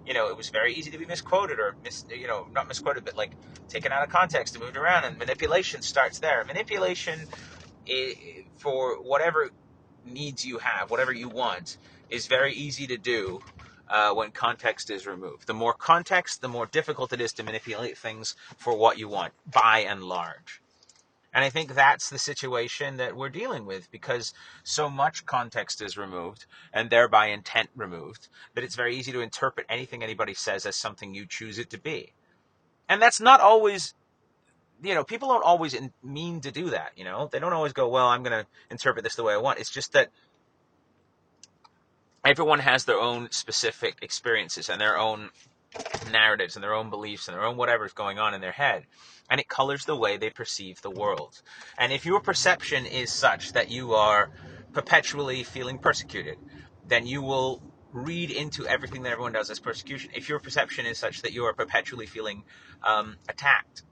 You 0.05 0.13
know, 0.13 0.29
it 0.29 0.37
was 0.37 0.49
very 0.49 0.73
easy 0.73 0.91
to 0.91 0.97
be 0.97 1.05
misquoted 1.05 1.59
or 1.59 1.75
mis, 1.83 2.05
you 2.09 2.27
know, 2.27 2.47
not 2.53 2.67
misquoted, 2.67 3.05
but 3.05 3.15
like 3.15 3.31
taken 3.67 3.91
out 3.91 4.03
of 4.03 4.09
context 4.09 4.55
and 4.55 4.63
moved 4.63 4.77
around. 4.77 5.05
And 5.05 5.17
manipulation 5.17 5.81
starts 5.81 6.19
there. 6.19 6.43
Manipulation, 6.45 7.27
is, 7.85 8.15
for 8.57 9.01
whatever 9.01 9.49
needs 10.05 10.45
you 10.45 10.57
have, 10.57 10.89
whatever 10.91 11.13
you 11.13 11.29
want, 11.29 11.77
is 12.09 12.27
very 12.27 12.53
easy 12.53 12.87
to 12.87 12.97
do 12.97 13.41
uh, 13.87 14.13
when 14.13 14.31
context 14.31 14.89
is 14.89 15.05
removed. 15.05 15.47
The 15.47 15.53
more 15.53 15.73
context, 15.73 16.41
the 16.41 16.47
more 16.47 16.65
difficult 16.65 17.13
it 17.13 17.21
is 17.21 17.33
to 17.33 17.43
manipulate 17.43 17.97
things 17.97 18.35
for 18.57 18.75
what 18.75 18.97
you 18.97 19.07
want, 19.07 19.33
by 19.45 19.79
and 19.79 20.03
large. 20.03 20.61
And 21.39 21.45
I 21.45 21.49
think 21.51 21.73
that's 21.73 22.09
the 22.09 22.19
situation 22.19 22.97
that 22.97 23.15
we're 23.15 23.29
dealing 23.29 23.65
with 23.65 23.89
because 23.91 24.33
so 24.65 24.89
much 24.89 25.25
context 25.25 25.81
is 25.81 25.97
removed 25.97 26.45
and 26.73 26.89
thereby 26.89 27.27
intent 27.27 27.69
removed 27.77 28.27
that 28.55 28.65
it's 28.65 28.75
very 28.75 28.97
easy 28.97 29.13
to 29.13 29.21
interpret 29.21 29.65
anything 29.69 30.03
anybody 30.03 30.33
says 30.33 30.65
as 30.65 30.75
something 30.75 31.13
you 31.13 31.25
choose 31.25 31.57
it 31.57 31.69
to 31.69 31.77
be. 31.79 32.11
And 32.89 33.01
that's 33.01 33.21
not 33.21 33.39
always, 33.39 33.93
you 34.83 34.93
know, 34.93 35.05
people 35.05 35.29
don't 35.29 35.45
always 35.45 35.73
mean 36.03 36.41
to 36.41 36.51
do 36.51 36.71
that, 36.71 36.91
you 36.97 37.05
know? 37.05 37.29
They 37.31 37.39
don't 37.39 37.53
always 37.53 37.71
go, 37.71 37.87
well, 37.87 38.07
I'm 38.07 38.21
going 38.21 38.43
to 38.43 38.45
interpret 38.69 39.05
this 39.05 39.15
the 39.15 39.23
way 39.23 39.33
I 39.33 39.37
want. 39.37 39.59
It's 39.59 39.71
just 39.71 39.93
that 39.93 40.09
everyone 42.25 42.59
has 42.59 42.83
their 42.83 42.99
own 42.99 43.31
specific 43.31 43.99
experiences 44.01 44.67
and 44.67 44.81
their 44.81 44.97
own 44.97 45.29
narratives 46.11 46.55
and 46.55 46.63
their 46.63 46.73
own 46.73 46.89
beliefs 46.89 47.27
and 47.27 47.35
their 47.35 47.45
own 47.45 47.57
whatever's 47.57 47.93
going 47.93 48.19
on 48.19 48.33
in 48.33 48.41
their 48.41 48.51
head 48.51 48.85
and 49.29 49.39
it 49.39 49.47
colors 49.47 49.85
the 49.85 49.95
way 49.95 50.17
they 50.17 50.29
perceive 50.29 50.81
the 50.81 50.89
world. 50.89 51.41
And 51.77 51.93
if 51.93 52.05
your 52.05 52.19
perception 52.19 52.85
is 52.85 53.11
such 53.11 53.53
that 53.53 53.69
you 53.69 53.93
are 53.93 54.29
perpetually 54.73 55.43
feeling 55.43 55.77
persecuted, 55.77 56.37
then 56.87 57.05
you 57.05 57.21
will 57.21 57.61
read 57.91 58.31
into 58.31 58.67
everything 58.67 59.03
that 59.03 59.11
everyone 59.11 59.33
does 59.33 59.49
as 59.49 59.59
persecution. 59.59 60.11
If 60.15 60.29
your 60.29 60.39
perception 60.39 60.85
is 60.85 60.97
such 60.97 61.21
that 61.21 61.33
you 61.33 61.45
are 61.45 61.53
perpetually 61.53 62.05
feeling 62.05 62.43
um, 62.83 63.17
attacked, 63.27 63.83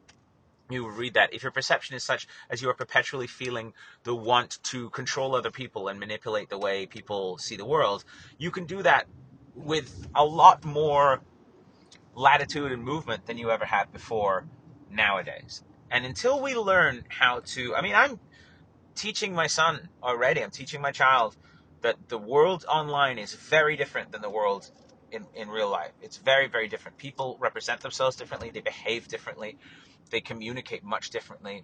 you 0.69 0.87
read 0.89 1.13
that. 1.13 1.33
If 1.33 1.43
your 1.43 1.51
perception 1.51 1.95
is 1.95 2.03
such 2.03 2.27
as 2.49 2.61
you 2.61 2.69
are 2.69 2.73
perpetually 2.73 3.27
feeling 3.27 3.73
the 4.03 4.15
want 4.15 4.59
to 4.63 4.89
control 4.89 5.35
other 5.35 5.51
people 5.51 5.87
and 5.87 5.99
manipulate 5.99 6.49
the 6.49 6.57
way 6.57 6.85
people 6.85 7.37
see 7.37 7.55
the 7.55 7.65
world, 7.65 8.03
you 8.37 8.51
can 8.51 8.65
do 8.65 8.83
that 8.83 9.07
with 9.55 10.07
a 10.13 10.25
lot 10.25 10.65
more 10.65 11.21
latitude 12.17 12.71
and 12.71 12.83
movement 12.83 13.27
than 13.27 13.37
you 13.37 13.51
ever 13.51 13.63
had 13.63 13.93
before 13.93 14.45
nowadays. 14.89 15.63
And 15.91 16.03
until 16.03 16.41
we 16.41 16.55
learn 16.55 17.03
how 17.09 17.41
to, 17.53 17.75
I 17.75 17.81
mean, 17.81 17.93
I'm 17.93 18.19
teaching 18.95 19.33
my 19.33 19.45
son 19.45 19.87
already, 20.01 20.43
I'm 20.43 20.49
teaching 20.49 20.81
my 20.81 20.91
child 20.91 21.37
that 21.81 22.09
the 22.09 22.17
world 22.17 22.65
online 22.67 23.19
is 23.19 23.33
very 23.35 23.77
different 23.77 24.11
than 24.11 24.21
the 24.23 24.31
world 24.31 24.71
in, 25.11 25.25
in 25.35 25.47
real 25.47 25.69
life. 25.69 25.91
It's 26.01 26.17
very, 26.17 26.47
very 26.47 26.67
different. 26.67 26.97
People 26.97 27.37
represent 27.39 27.81
themselves 27.81 28.15
differently, 28.15 28.49
they 28.49 28.61
behave 28.61 29.07
differently, 29.07 29.57
they 30.09 30.19
communicate 30.19 30.83
much 30.83 31.11
differently. 31.11 31.63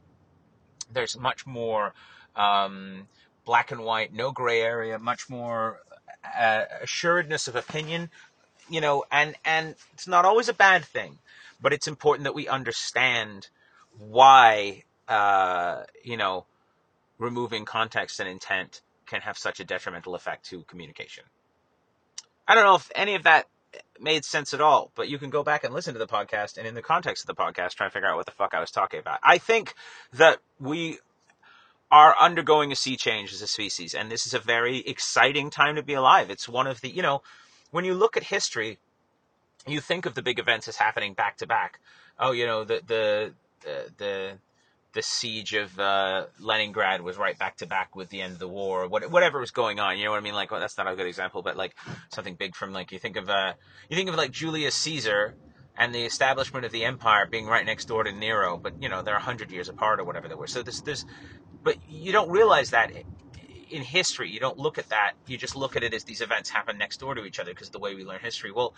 There's 0.91 1.17
much 1.17 1.47
more 1.47 1.95
um, 2.35 3.07
black 3.43 3.71
and 3.71 3.83
white, 3.83 4.13
no 4.13 4.31
gray 4.31 4.61
area, 4.61 4.99
much 4.99 5.29
more 5.29 5.79
uh, 6.39 6.65
assuredness 6.81 7.47
of 7.47 7.55
opinion, 7.55 8.11
you 8.69 8.81
know, 8.81 9.03
and, 9.11 9.35
and 9.45 9.75
it's 9.93 10.07
not 10.07 10.25
always 10.25 10.49
a 10.49 10.53
bad 10.53 10.85
thing 10.85 11.19
but 11.63 11.73
it's 11.73 11.87
important 11.87 12.25
that 12.25 12.35
we 12.35 12.47
understand 12.47 13.47
why 13.97 14.83
uh, 15.07 15.83
you 16.03 16.17
know 16.17 16.45
removing 17.17 17.65
context 17.65 18.19
and 18.19 18.29
intent 18.29 18.81
can 19.07 19.21
have 19.21 19.37
such 19.37 19.59
a 19.59 19.63
detrimental 19.63 20.13
effect 20.13 20.45
to 20.45 20.61
communication. 20.63 21.23
I 22.47 22.53
don't 22.53 22.65
know 22.65 22.75
if 22.75 22.91
any 22.93 23.15
of 23.15 23.23
that 23.23 23.47
made 23.99 24.25
sense 24.25 24.53
at 24.53 24.61
all. 24.61 24.91
But 24.95 25.07
you 25.07 25.17
can 25.17 25.29
go 25.29 25.43
back 25.43 25.63
and 25.63 25.73
listen 25.73 25.93
to 25.93 25.99
the 25.99 26.07
podcast, 26.07 26.57
and 26.57 26.67
in 26.67 26.75
the 26.75 26.81
context 26.81 27.23
of 27.23 27.35
the 27.35 27.41
podcast, 27.41 27.75
try 27.75 27.87
and 27.87 27.93
figure 27.93 28.09
out 28.09 28.17
what 28.17 28.25
the 28.25 28.31
fuck 28.31 28.53
I 28.53 28.59
was 28.59 28.71
talking 28.71 28.99
about. 28.99 29.19
I 29.23 29.37
think 29.37 29.73
that 30.13 30.39
we 30.59 30.99
are 31.89 32.15
undergoing 32.19 32.71
a 32.71 32.75
sea 32.75 32.97
change 32.97 33.31
as 33.33 33.41
a 33.41 33.47
species, 33.47 33.93
and 33.93 34.11
this 34.11 34.27
is 34.27 34.33
a 34.33 34.39
very 34.39 34.79
exciting 34.79 35.49
time 35.49 35.75
to 35.75 35.83
be 35.83 35.93
alive. 35.93 36.29
It's 36.29 36.49
one 36.49 36.67
of 36.67 36.81
the, 36.81 36.89
you 36.89 37.01
know, 37.01 37.21
when 37.73 37.85
you 37.85 37.95
look 37.95 38.15
at 38.15 38.23
history, 38.23 38.77
you 39.65 39.81
think 39.81 40.05
of 40.05 40.13
the 40.13 40.21
big 40.21 40.37
events 40.37 40.67
as 40.67 40.77
happening 40.77 41.13
back 41.13 41.37
to 41.37 41.47
back. 41.47 41.79
Oh, 42.19 42.31
you 42.31 42.45
know, 42.45 42.63
the 42.63 42.81
the 42.85 43.33
the, 43.97 44.33
the 44.93 45.01
siege 45.01 45.53
of 45.53 45.79
uh, 45.79 46.27
Leningrad 46.39 47.01
was 47.01 47.17
right 47.17 47.37
back 47.37 47.57
to 47.57 47.65
back 47.65 47.95
with 47.95 48.09
the 48.09 48.21
end 48.21 48.33
of 48.33 48.39
the 48.39 48.47
war, 48.47 48.87
whatever 48.87 49.39
was 49.39 49.49
going 49.49 49.79
on. 49.79 49.97
You 49.97 50.05
know 50.05 50.11
what 50.11 50.17
I 50.17 50.21
mean? 50.21 50.35
Like, 50.35 50.51
well, 50.51 50.59
that's 50.59 50.77
not 50.77 50.87
a 50.87 50.95
good 50.95 51.07
example, 51.07 51.41
but 51.41 51.57
like 51.57 51.75
something 52.09 52.35
big 52.35 52.55
from 52.55 52.73
like 52.73 52.91
you 52.91 52.99
think 52.99 53.15
of 53.15 53.27
uh, 53.27 53.53
you 53.89 53.97
think 53.97 54.07
of 54.07 54.15
like 54.15 54.31
Julius 54.31 54.75
Caesar 54.75 55.33
and 55.75 55.95
the 55.95 56.05
establishment 56.05 56.65
of 56.65 56.71
the 56.71 56.85
empire 56.85 57.25
being 57.25 57.47
right 57.47 57.65
next 57.65 57.85
door 57.85 58.03
to 58.03 58.11
Nero, 58.11 58.57
but 58.57 58.73
you 58.83 58.87
know 58.87 59.01
they're 59.01 59.17
hundred 59.17 59.49
years 59.49 59.67
apart 59.67 59.99
or 59.99 60.03
whatever 60.03 60.27
they 60.27 60.35
were. 60.35 60.45
So 60.45 60.61
there's 60.61 60.81
there's, 60.83 61.05
but 61.63 61.77
you 61.89 62.11
don't 62.11 62.29
realize 62.29 62.69
that 62.69 62.91
in 63.73 63.81
history. 63.81 64.29
You 64.29 64.39
don't 64.39 64.57
look 64.57 64.77
at 64.77 64.89
that. 64.89 65.13
You 65.27 65.37
just 65.37 65.55
look 65.55 65.75
at 65.75 65.83
it 65.83 65.93
as 65.93 66.03
these 66.03 66.21
events 66.21 66.49
happen 66.49 66.77
next 66.77 66.97
door 66.97 67.15
to 67.15 67.25
each 67.25 67.39
other 67.39 67.51
because 67.51 67.69
the 67.69 67.79
way 67.79 67.95
we 67.95 68.05
learn 68.05 68.19
history. 68.19 68.51
Well, 68.51 68.73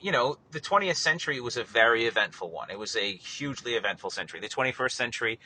you 0.00 0.12
know, 0.12 0.38
the 0.50 0.60
20th 0.60 0.96
century 0.96 1.40
was 1.40 1.56
a 1.56 1.64
very 1.64 2.06
eventful 2.06 2.50
one. 2.50 2.70
It 2.70 2.78
was 2.78 2.96
a 2.96 3.12
hugely 3.12 3.74
eventful 3.74 4.10
century. 4.10 4.40
The 4.40 4.48
21st 4.48 4.92
century 4.92 5.38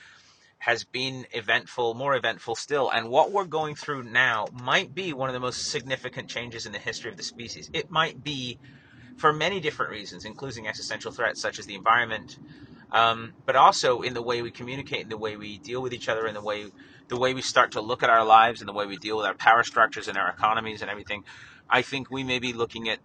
has 0.58 0.84
been 0.84 1.26
eventful, 1.32 1.94
more 1.94 2.16
eventful 2.16 2.54
still. 2.54 2.88
And 2.88 3.10
what 3.10 3.32
we're 3.32 3.44
going 3.44 3.74
through 3.74 4.04
now 4.04 4.46
might 4.52 4.94
be 4.94 5.12
one 5.12 5.28
of 5.28 5.34
the 5.34 5.40
most 5.40 5.70
significant 5.70 6.28
changes 6.28 6.64
in 6.64 6.72
the 6.72 6.78
history 6.78 7.10
of 7.10 7.16
the 7.16 7.22
species. 7.22 7.68
It 7.74 7.90
might 7.90 8.24
be 8.24 8.58
for 9.16 9.32
many 9.32 9.60
different 9.60 9.92
reasons, 9.92 10.24
including 10.24 10.66
existential 10.66 11.12
threats 11.12 11.40
such 11.40 11.58
as 11.58 11.66
the 11.66 11.74
environment, 11.74 12.38
um, 12.92 13.34
but 13.44 13.56
also 13.56 14.00
in 14.00 14.14
the 14.14 14.22
way 14.22 14.40
we 14.40 14.50
communicate, 14.50 15.02
in 15.02 15.08
the 15.08 15.18
way 15.18 15.36
we 15.36 15.58
deal 15.58 15.82
with 15.82 15.92
each 15.92 16.08
other, 16.08 16.26
in 16.26 16.34
the 16.34 16.42
way 16.42 16.66
the 17.08 17.18
way 17.18 17.34
we 17.34 17.42
start 17.42 17.72
to 17.72 17.80
look 17.80 18.02
at 18.02 18.10
our 18.10 18.24
lives, 18.24 18.60
and 18.60 18.68
the 18.68 18.72
way 18.72 18.86
we 18.86 18.96
deal 18.96 19.16
with 19.16 19.26
our 19.26 19.34
power 19.34 19.62
structures 19.62 20.08
and 20.08 20.16
our 20.16 20.30
economies 20.30 20.82
and 20.82 20.90
everything. 20.90 21.24
I 21.68 21.82
think 21.82 22.10
we 22.10 22.24
may 22.24 22.38
be 22.38 22.52
looking 22.52 22.88
at 22.88 22.98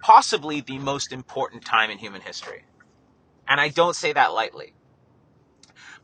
possibly 0.00 0.60
the 0.60 0.78
most 0.78 1.12
important 1.12 1.64
time 1.64 1.90
in 1.90 1.98
human 1.98 2.20
history. 2.20 2.64
And 3.48 3.60
I 3.60 3.68
don't 3.68 3.96
say 3.96 4.12
that 4.12 4.32
lightly. 4.32 4.74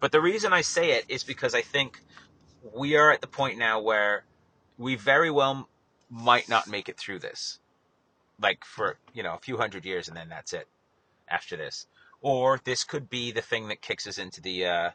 But 0.00 0.12
the 0.12 0.20
reason 0.20 0.53
I 0.53 0.62
say 0.62 0.92
it 0.92 1.05
is 1.09 1.24
because 1.24 1.55
I 1.55 1.62
think 1.62 2.03
we 2.74 2.96
are 2.96 3.11
at 3.11 3.20
the 3.20 3.27
point 3.27 3.59
now 3.59 3.81
where 3.81 4.24
we 4.79 4.96
very 4.96 5.31
well 5.31 5.68
might 6.11 6.48
not 6.48 6.68
make 6.68 6.88
it 6.88 6.98
through 6.98 7.20
this. 7.20 7.59
Like 8.40 8.64
for, 8.64 8.98
you 9.12 9.22
know, 9.22 9.35
a 9.35 9.38
few 9.38 9.57
hundred 9.57 9.85
years 9.85 10.09
and 10.09 10.16
then 10.16 10.29
that's 10.29 10.53
it 10.53 10.68
after 11.29 11.57
this. 11.57 11.87
Or 12.20 12.61
this 12.64 12.85
could 12.85 13.09
be 13.11 13.33
the 13.33 13.42
thing 13.42 13.68
that 13.68 13.83
kicks 13.83 14.07
us 14.07 14.18
into 14.18 14.40
the, 14.40 14.66
uh, 14.66 14.90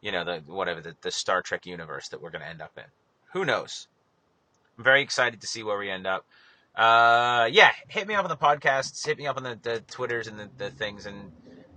you 0.00 0.12
know, 0.12 0.24
the 0.24 0.42
whatever, 0.46 0.80
the, 0.80 0.94
the 1.02 1.10
Star 1.10 1.42
Trek 1.42 1.66
universe 1.66 2.08
that 2.08 2.22
we're 2.22 2.30
going 2.30 2.42
to 2.42 2.48
end 2.48 2.62
up 2.62 2.72
in. 2.76 2.84
Who 3.32 3.44
knows? 3.44 3.88
I'm 4.76 4.84
very 4.84 5.02
excited 5.02 5.40
to 5.40 5.46
see 5.46 5.62
where 5.62 5.78
we 5.78 5.90
end 5.90 6.06
up 6.06 6.24
uh, 6.78 7.48
yeah, 7.50 7.72
hit 7.88 8.06
me 8.06 8.14
up 8.14 8.24
on 8.24 8.30
the 8.30 8.36
podcasts, 8.36 9.04
hit 9.04 9.18
me 9.18 9.26
up 9.26 9.36
on 9.36 9.42
the, 9.42 9.58
the 9.60 9.80
Twitters 9.90 10.28
and 10.28 10.38
the, 10.38 10.48
the 10.58 10.70
things 10.70 11.06
and, 11.06 11.32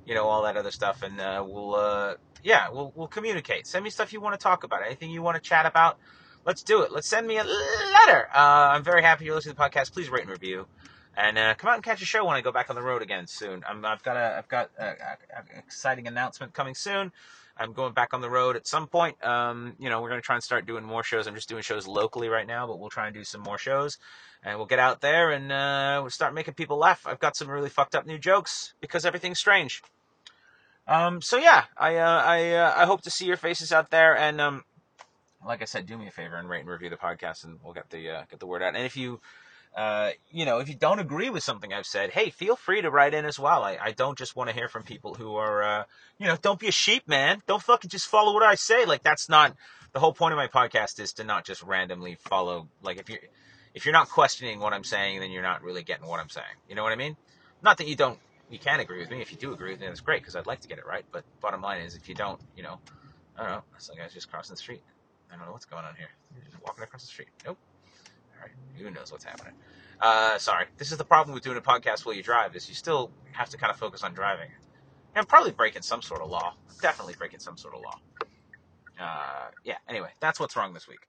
you 0.05 0.13
know, 0.13 0.27
all 0.27 0.43
that 0.43 0.55
other 0.55 0.69
stuff. 0.69 1.01
And, 1.01 1.19
uh, 1.19 1.43
we'll, 1.45 1.73
uh, 1.73 2.13
yeah, 2.43 2.69
we'll, 2.69 2.93
we'll 2.95 3.07
communicate. 3.07 3.65
Send 3.65 3.83
me 3.83 3.89
stuff 3.89 4.13
you 4.13 4.21
want 4.21 4.39
to 4.39 4.43
talk 4.43 4.63
about, 4.63 4.85
anything 4.85 5.09
you 5.09 5.23
want 5.23 5.35
to 5.35 5.41
chat 5.41 5.65
about. 5.65 5.97
Let's 6.45 6.61
do 6.61 6.83
it. 6.83 6.91
Let's 6.91 7.07
send 7.07 7.25
me 7.25 7.37
a 7.37 7.43
letter. 7.43 8.29
Uh, 8.33 8.73
I'm 8.73 8.83
very 8.83 9.01
happy 9.01 9.25
you're 9.25 9.33
listening 9.33 9.55
to 9.55 9.61
the 9.61 9.69
podcast. 9.69 9.91
Please 9.91 10.09
rate 10.09 10.21
and 10.21 10.29
review. 10.29 10.67
And 11.17 11.37
uh, 11.37 11.55
come 11.55 11.71
out 11.71 11.75
and 11.75 11.83
catch 11.83 12.01
a 12.03 12.05
show 12.05 12.23
when 12.25 12.35
I 12.35 12.41
go 12.41 12.51
back 12.51 12.69
on 12.69 12.75
the 12.75 12.81
road 12.83 13.01
again 13.01 13.25
soon. 13.25 13.63
i 13.67 13.89
have 13.89 14.03
got 14.03 14.17
a, 14.17 14.37
I've 14.37 14.47
got 14.47 14.69
an 14.77 14.95
exciting 15.57 16.07
announcement 16.07 16.53
coming 16.53 16.75
soon. 16.75 17.11
I'm 17.57 17.73
going 17.73 17.93
back 17.93 18.13
on 18.13 18.21
the 18.21 18.29
road 18.29 18.55
at 18.55 18.67
some 18.67 18.87
point. 18.87 19.23
Um, 19.23 19.75
you 19.79 19.89
know, 19.89 20.01
we're 20.01 20.09
going 20.09 20.21
to 20.21 20.25
try 20.25 20.35
and 20.35 20.43
start 20.43 20.65
doing 20.65 20.83
more 20.83 21.03
shows. 21.03 21.27
I'm 21.27 21.35
just 21.35 21.49
doing 21.49 21.61
shows 21.61 21.87
locally 21.87 22.29
right 22.29 22.47
now, 22.47 22.67
but 22.67 22.79
we'll 22.79 22.89
try 22.89 23.07
and 23.07 23.13
do 23.13 23.23
some 23.23 23.41
more 23.41 23.57
shows. 23.57 23.97
And 24.43 24.57
we'll 24.57 24.67
get 24.67 24.79
out 24.79 25.01
there 25.01 25.31
and 25.31 25.51
uh, 25.51 25.99
we'll 26.01 26.09
start 26.09 26.33
making 26.33 26.55
people 26.55 26.77
laugh. 26.77 27.05
I've 27.05 27.19
got 27.19 27.35
some 27.35 27.47
really 27.47 27.69
fucked 27.69 27.95
up 27.95 28.05
new 28.05 28.17
jokes 28.17 28.73
because 28.81 29.05
everything's 29.05 29.39
strange. 29.39 29.83
Um, 30.87 31.21
so 31.21 31.37
yeah, 31.37 31.65
I 31.77 31.97
uh, 31.97 32.23
I 32.25 32.51
uh, 32.53 32.73
I 32.75 32.85
hope 32.85 33.01
to 33.03 33.11
see 33.11 33.25
your 33.25 33.37
faces 33.37 33.71
out 33.71 33.91
there. 33.91 34.17
And 34.17 34.41
um, 34.41 34.63
like 35.45 35.61
I 35.61 35.65
said, 35.65 35.85
do 35.85 35.97
me 35.97 36.07
a 36.07 36.11
favor 36.11 36.35
and 36.35 36.49
rate 36.49 36.61
and 36.61 36.69
review 36.69 36.89
the 36.89 36.97
podcast, 36.97 37.43
and 37.43 37.59
we'll 37.63 37.73
get 37.73 37.89
the 37.89 38.09
uh, 38.09 38.23
get 38.29 38.39
the 38.39 38.47
word 38.47 38.63
out. 38.63 38.75
And 38.75 38.85
if 38.85 38.97
you 38.97 39.21
uh, 39.75 40.11
you 40.29 40.45
know, 40.45 40.59
if 40.59 40.67
you 40.67 40.75
don't 40.75 40.99
agree 40.99 41.29
with 41.29 41.43
something 41.43 41.71
I've 41.71 41.85
said, 41.85 42.11
hey, 42.11 42.29
feel 42.29 42.55
free 42.55 42.81
to 42.81 42.91
write 42.91 43.13
in 43.13 43.25
as 43.25 43.39
well. 43.39 43.63
I, 43.63 43.77
I 43.81 43.91
don't 43.91 44.17
just 44.17 44.35
want 44.35 44.49
to 44.49 44.55
hear 44.55 44.67
from 44.67 44.83
people 44.83 45.13
who 45.13 45.35
are, 45.35 45.63
uh, 45.63 45.83
you 46.17 46.27
know, 46.27 46.35
don't 46.41 46.59
be 46.59 46.67
a 46.67 46.73
sheep, 46.73 47.07
man. 47.07 47.41
Don't 47.47 47.63
fucking 47.63 47.89
just 47.89 48.07
follow 48.07 48.33
what 48.33 48.43
I 48.43 48.55
say. 48.55 48.85
Like 48.85 49.03
that's 49.03 49.29
not 49.29 49.55
the 49.93 49.99
whole 49.99 50.13
point 50.13 50.33
of 50.33 50.37
my 50.37 50.47
podcast 50.47 50.99
is 50.99 51.13
to 51.13 51.23
not 51.23 51.45
just 51.45 51.63
randomly 51.63 52.15
follow. 52.15 52.67
Like 52.81 52.99
if 52.99 53.09
you're 53.09 53.19
if 53.73 53.85
you're 53.85 53.93
not 53.93 54.09
questioning 54.09 54.59
what 54.59 54.73
I'm 54.73 54.83
saying, 54.83 55.19
then 55.21 55.31
you're 55.31 55.41
not 55.41 55.63
really 55.63 55.83
getting 55.83 56.05
what 56.05 56.19
I'm 56.19 56.29
saying. 56.29 56.45
You 56.67 56.75
know 56.75 56.83
what 56.83 56.91
I 56.91 56.97
mean? 56.97 57.15
Not 57.63 57.77
that 57.77 57.87
you 57.87 57.95
don't, 57.95 58.19
you 58.49 58.59
can 58.59 58.79
agree 58.79 58.99
with 58.99 59.09
me. 59.09 59.21
If 59.21 59.31
you 59.31 59.37
do 59.37 59.53
agree 59.53 59.71
with 59.71 59.79
me, 59.79 59.87
that's 59.87 60.01
great 60.01 60.21
because 60.21 60.35
I'd 60.35 60.47
like 60.47 60.59
to 60.61 60.67
get 60.67 60.77
it 60.77 60.85
right. 60.85 61.05
But 61.11 61.23
bottom 61.39 61.61
line 61.61 61.81
is, 61.81 61.95
if 61.95 62.09
you 62.09 62.15
don't, 62.15 62.39
you 62.57 62.63
know, 62.63 62.79
I 63.37 63.43
don't 63.43 63.51
know. 63.51 63.63
Some 63.77 63.95
guy's 63.95 64.13
just 64.13 64.29
crossing 64.29 64.53
the 64.53 64.57
street. 64.57 64.81
I 65.31 65.37
don't 65.37 65.45
know 65.45 65.53
what's 65.53 65.65
going 65.65 65.85
on 65.85 65.95
here. 65.95 66.09
You're 66.35 66.43
just 66.43 66.61
walking 66.61 66.83
across 66.83 67.03
the 67.03 67.07
street. 67.07 67.29
Nope. 67.45 67.57
Right. 68.41 68.51
Who 68.77 68.89
knows 68.91 69.11
what's 69.11 69.23
happening? 69.23 69.53
Uh, 69.99 70.37
sorry. 70.37 70.65
This 70.77 70.91
is 70.91 70.97
the 70.97 71.05
problem 71.05 71.33
with 71.33 71.43
doing 71.43 71.57
a 71.57 71.61
podcast 71.61 72.05
while 72.05 72.15
you 72.15 72.23
drive 72.23 72.55
is 72.55 72.67
you 72.67 72.75
still 72.75 73.11
have 73.33 73.49
to 73.49 73.57
kind 73.57 73.71
of 73.71 73.77
focus 73.77 74.03
on 74.03 74.13
driving. 74.13 74.49
And 75.15 75.27
probably 75.27 75.51
breaking 75.51 75.81
some 75.83 76.01
sort 76.01 76.21
of 76.21 76.29
law. 76.29 76.53
Definitely 76.81 77.15
breaking 77.17 77.39
some 77.39 77.57
sort 77.57 77.75
of 77.75 77.81
law. 77.81 77.99
Uh, 78.99 79.49
yeah. 79.63 79.77
Anyway, 79.87 80.09
that's 80.19 80.39
what's 80.39 80.55
wrong 80.55 80.73
this 80.73 80.87
week. 80.87 81.07